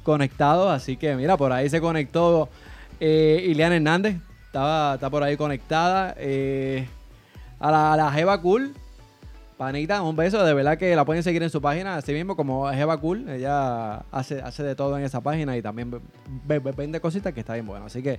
[0.04, 0.70] conectado.
[0.70, 2.48] Así que mira, por ahí se conectó
[3.00, 4.16] eh, Iliana Hernández.
[4.46, 6.14] Estaba, está por ahí conectada.
[6.18, 6.86] eh,
[7.58, 8.74] a la, a la Jeva Cool.
[9.62, 10.44] Panita, un beso.
[10.44, 13.28] De verdad que la pueden seguir en su página, así mismo como Jeva Cool.
[13.28, 17.40] Ella hace, hace de todo en esa página y también ve- ve- vende cositas que
[17.40, 17.86] está bien bueno.
[17.86, 18.18] Así que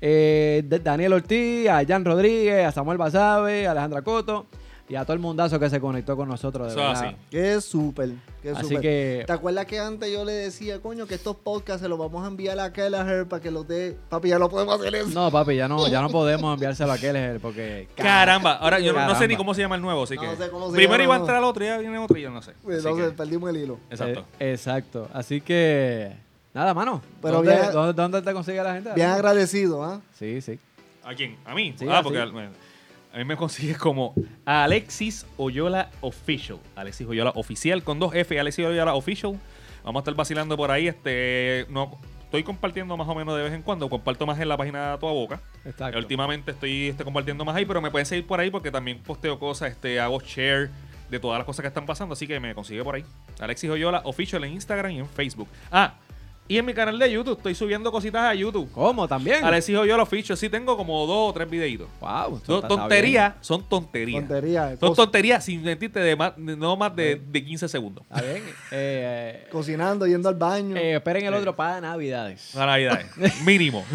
[0.00, 4.46] eh, Daniel Ortiz, a Jan Rodríguez, a Samuel Basabe, a Alejandra Coto
[4.88, 6.68] y a todo el mundazo que se conectó con nosotros.
[6.68, 7.04] De Eso verdad.
[7.06, 7.16] así.
[7.30, 8.10] Qué súper.
[8.42, 8.80] Qué Así súper.
[8.80, 12.22] que- ¿Te acuerdas que antes yo le decía, coño, que estos podcasts se los vamos
[12.24, 13.96] a enviar a Kelleher para que los dé?
[14.08, 15.08] Papi, ya no podemos hacer eso.
[15.10, 17.88] No, papi, ya no, ya no podemos enviárselo a Keller porque.
[17.96, 20.36] Caramba, ahora yo no- no sé ni cómo se llama el nuevo, así No que.
[20.36, 22.40] sé cómo se primero llama, iba a entrar otro, ya viene otro y yo no
[22.42, 22.52] sé.
[22.62, 23.78] Pues, Entonces que- perdimos el hilo.
[23.90, 24.24] exacto.
[24.38, 25.08] Eh, exacto.
[25.12, 26.12] Así que.
[26.54, 27.02] Nada, mano.
[27.20, 28.90] Pero ¿Dónde, bien- dónde, dónde te consigue la gente?
[28.94, 30.00] Bien agradecido, ¿ah?
[30.18, 30.58] Sí, sí.
[31.04, 31.36] ¿A quién?
[31.44, 31.74] ¿A mí?
[31.78, 32.04] Sí, ah, así.
[32.04, 32.50] porque bueno,
[33.16, 34.14] a mí me consigues como
[34.44, 36.58] Alexis Oyola Official.
[36.74, 38.38] Alexis Oyola Oficial con dos F.
[38.38, 39.40] Alexis Oyola Official.
[39.82, 40.86] Vamos a estar vacilando por ahí.
[40.86, 43.88] Este, no, estoy compartiendo más o menos de vez en cuando.
[43.88, 45.40] Comparto más en la página de Toda Boca.
[45.64, 45.98] Exacto.
[45.98, 49.38] Últimamente estoy este, compartiendo más ahí, pero me pueden seguir por ahí porque también posteo
[49.38, 50.68] cosas, este, hago share
[51.08, 53.04] de todas las cosas que están pasando, así que me consigue por ahí.
[53.40, 55.48] Alexis Oyola Official en Instagram y en Facebook.
[55.72, 55.94] Ah,
[56.48, 58.70] y en mi canal de YouTube estoy subiendo cositas a YouTube.
[58.72, 59.06] ¿Cómo?
[59.08, 59.44] ¿También?
[59.44, 61.88] Alexis Oyola Official, sí tengo como dos o tres videitos.
[62.00, 62.40] Wow.
[62.46, 64.20] Son tonterías, son tonterías.
[64.26, 64.76] Tontería.
[64.78, 68.04] Son cos- tonterías sin mentirte de más, no más de, de 15 segundos.
[68.08, 68.42] Está bien.
[68.70, 70.76] Eh, Cocinando, yendo al baño.
[70.76, 72.54] eh, esperen el otro para Navidades.
[72.56, 73.00] A Navidad.
[73.44, 73.84] Mínimo.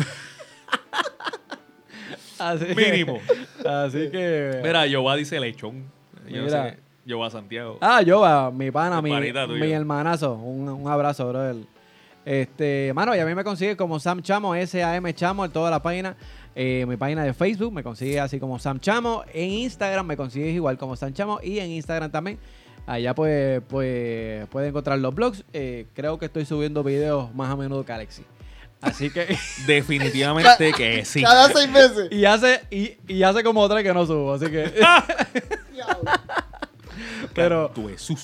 [2.39, 3.19] Así, Mínimo.
[3.65, 4.59] Así que.
[4.63, 5.83] Mira, Yoba dice lechón.
[6.27, 6.63] Yo Mira.
[6.63, 6.77] no sé.
[7.05, 7.77] Yoba Santiago.
[7.81, 10.33] Ah, yo, ah, mi pana, mi, mi hermanazo.
[10.35, 11.55] Un, un abrazo, brother.
[12.25, 15.81] Este, mano, y a mí me consigue como Sam Chamo, S-A-M Chamo en toda la
[15.81, 16.15] página.
[16.55, 19.23] Eh, mi página de Facebook me consigue así como Sam Chamo.
[19.33, 21.39] En Instagram me consigues igual como Sam Chamo.
[21.41, 22.39] Y en Instagram también.
[22.85, 25.43] Allá pues, pues puede encontrar los blogs.
[25.53, 28.23] Eh, creo que estoy subiendo videos más a menudo que Alexi.
[28.81, 29.37] Así que.
[29.67, 31.21] Definitivamente que sí.
[31.21, 32.11] Cada seis meses.
[32.11, 34.33] y hace, y, y hace como tres que no subo.
[34.33, 34.73] Así que.
[37.33, 37.71] pero.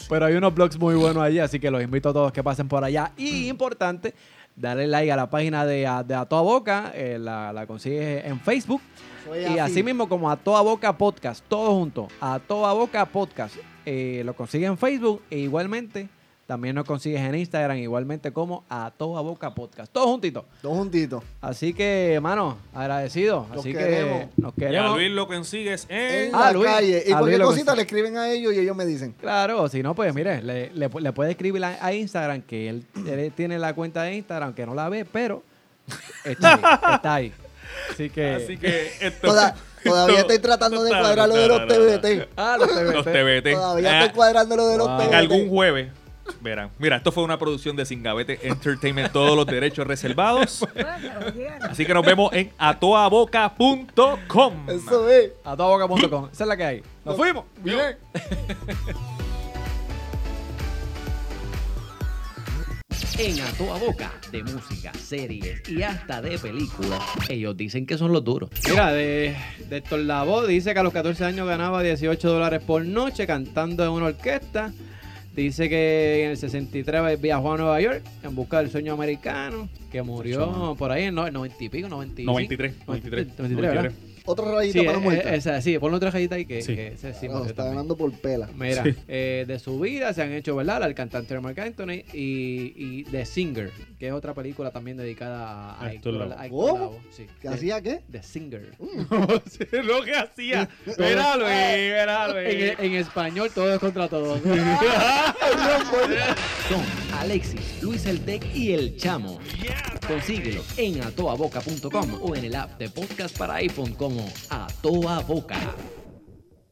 [0.10, 2.68] Pero hay unos blogs muy buenos allí, así que los invito a todos que pasen
[2.68, 3.12] por allá.
[3.18, 4.14] Y importante,
[4.56, 8.26] darle like a la página de, A- de A Toda Boca, eh, la, la consigues
[8.26, 8.82] en Facebook.
[9.26, 13.56] Soy Y así mismo como A Toda Boca Podcast, todo junto, A Toda Boca Podcast,
[13.86, 16.08] eh, lo consigues en Facebook e igualmente
[16.48, 20.46] también nos consigues en Instagram, igualmente como A Toda Boca Podcast, todo juntito.
[20.64, 21.22] Dos juntitos.
[21.42, 23.46] Así que, hermano, agradecido.
[23.52, 24.20] Los Así queremos.
[24.22, 24.96] que nos Y a queremos.
[24.96, 26.36] Luis lo consigues En en.
[26.36, 26.66] Ah, la Luis.
[26.68, 27.04] calle.
[27.06, 29.14] Y A cualquier lo cosita le escriben a ellos y ellos me dicen.
[29.20, 32.86] Claro, si no, pues mire, le, le, le puede escribir a, a Instagram, que él,
[33.06, 35.44] él tiene la cuenta de Instagram, que no la ve, pero
[36.24, 37.34] está ahí, está ahí.
[37.92, 38.30] Así que...
[38.36, 39.28] Así que esto.
[39.28, 41.68] Toda- todavía esto- estoy tratando de no, cuadrar lo de los.
[41.68, 42.30] TBT.
[42.38, 42.94] Ah, los TBT.
[42.94, 43.52] Los TBT.
[43.54, 44.98] Todavía Ah, estoy cuadrando lo de los Wow.
[44.98, 45.08] TBT.
[45.10, 45.90] En algún jueves.
[46.42, 46.72] Verán.
[46.80, 50.66] Mira, esto fue una producción de Singavete Entertainment, todos los derechos reservados.
[51.62, 54.54] Así que nos vemos en atoaboca.com.
[54.70, 55.32] Eso es.
[55.44, 56.30] A todaboca.com.
[56.32, 56.84] Esa es la que hay.
[57.06, 57.46] ¡Nos fuimos!
[57.64, 57.98] Bien.
[63.20, 68.14] En A Toda Boca, de música, series y hasta de películas, ellos dicen que son
[68.14, 68.52] los duros.
[68.70, 69.36] Mira, de,
[69.68, 73.84] de Héctor Lavoe dice que a los 14 años ganaba 18 dólares por noche cantando
[73.84, 74.72] en una orquesta.
[75.38, 80.02] Dice que en el 63 viajó a Nueva York en busca del sueño americano, que
[80.02, 82.32] murió por ahí en no- 90 y pico, 95.
[82.32, 83.92] 93, 93, 93, ¿verdad?
[84.28, 85.34] Otra rayita Sí, para eh, muerta.
[85.34, 86.76] eh, esa, sí, ponle otra rayita ahí que, Sí.
[86.76, 87.76] que ese sí No, murió está también.
[87.78, 88.50] ganando por pela.
[88.56, 90.84] Mira, eh, de su vida se han hecho, ¿verdad?
[90.84, 95.86] El cantante Mark Anthony y, y The Singer, que es otra película también dedicada a,
[95.86, 96.42] a Héctor Héctor Lavoe.
[96.42, 96.78] a Héctor ¿Cómo?
[96.84, 97.26] Lavoe, sí.
[97.42, 98.02] ¿Qué The- hacía qué?
[98.12, 98.72] The Singer.
[99.84, 100.70] lo que hacía.
[100.88, 104.40] En, en español todo es contra todos.
[106.70, 106.84] Son
[107.20, 109.40] Alexis, Luis el Tec y el Chamo.
[110.08, 114.17] Consíguelo en atoaboca.com o en el app de podcast para iPhone como
[114.50, 115.97] A Toda Boca.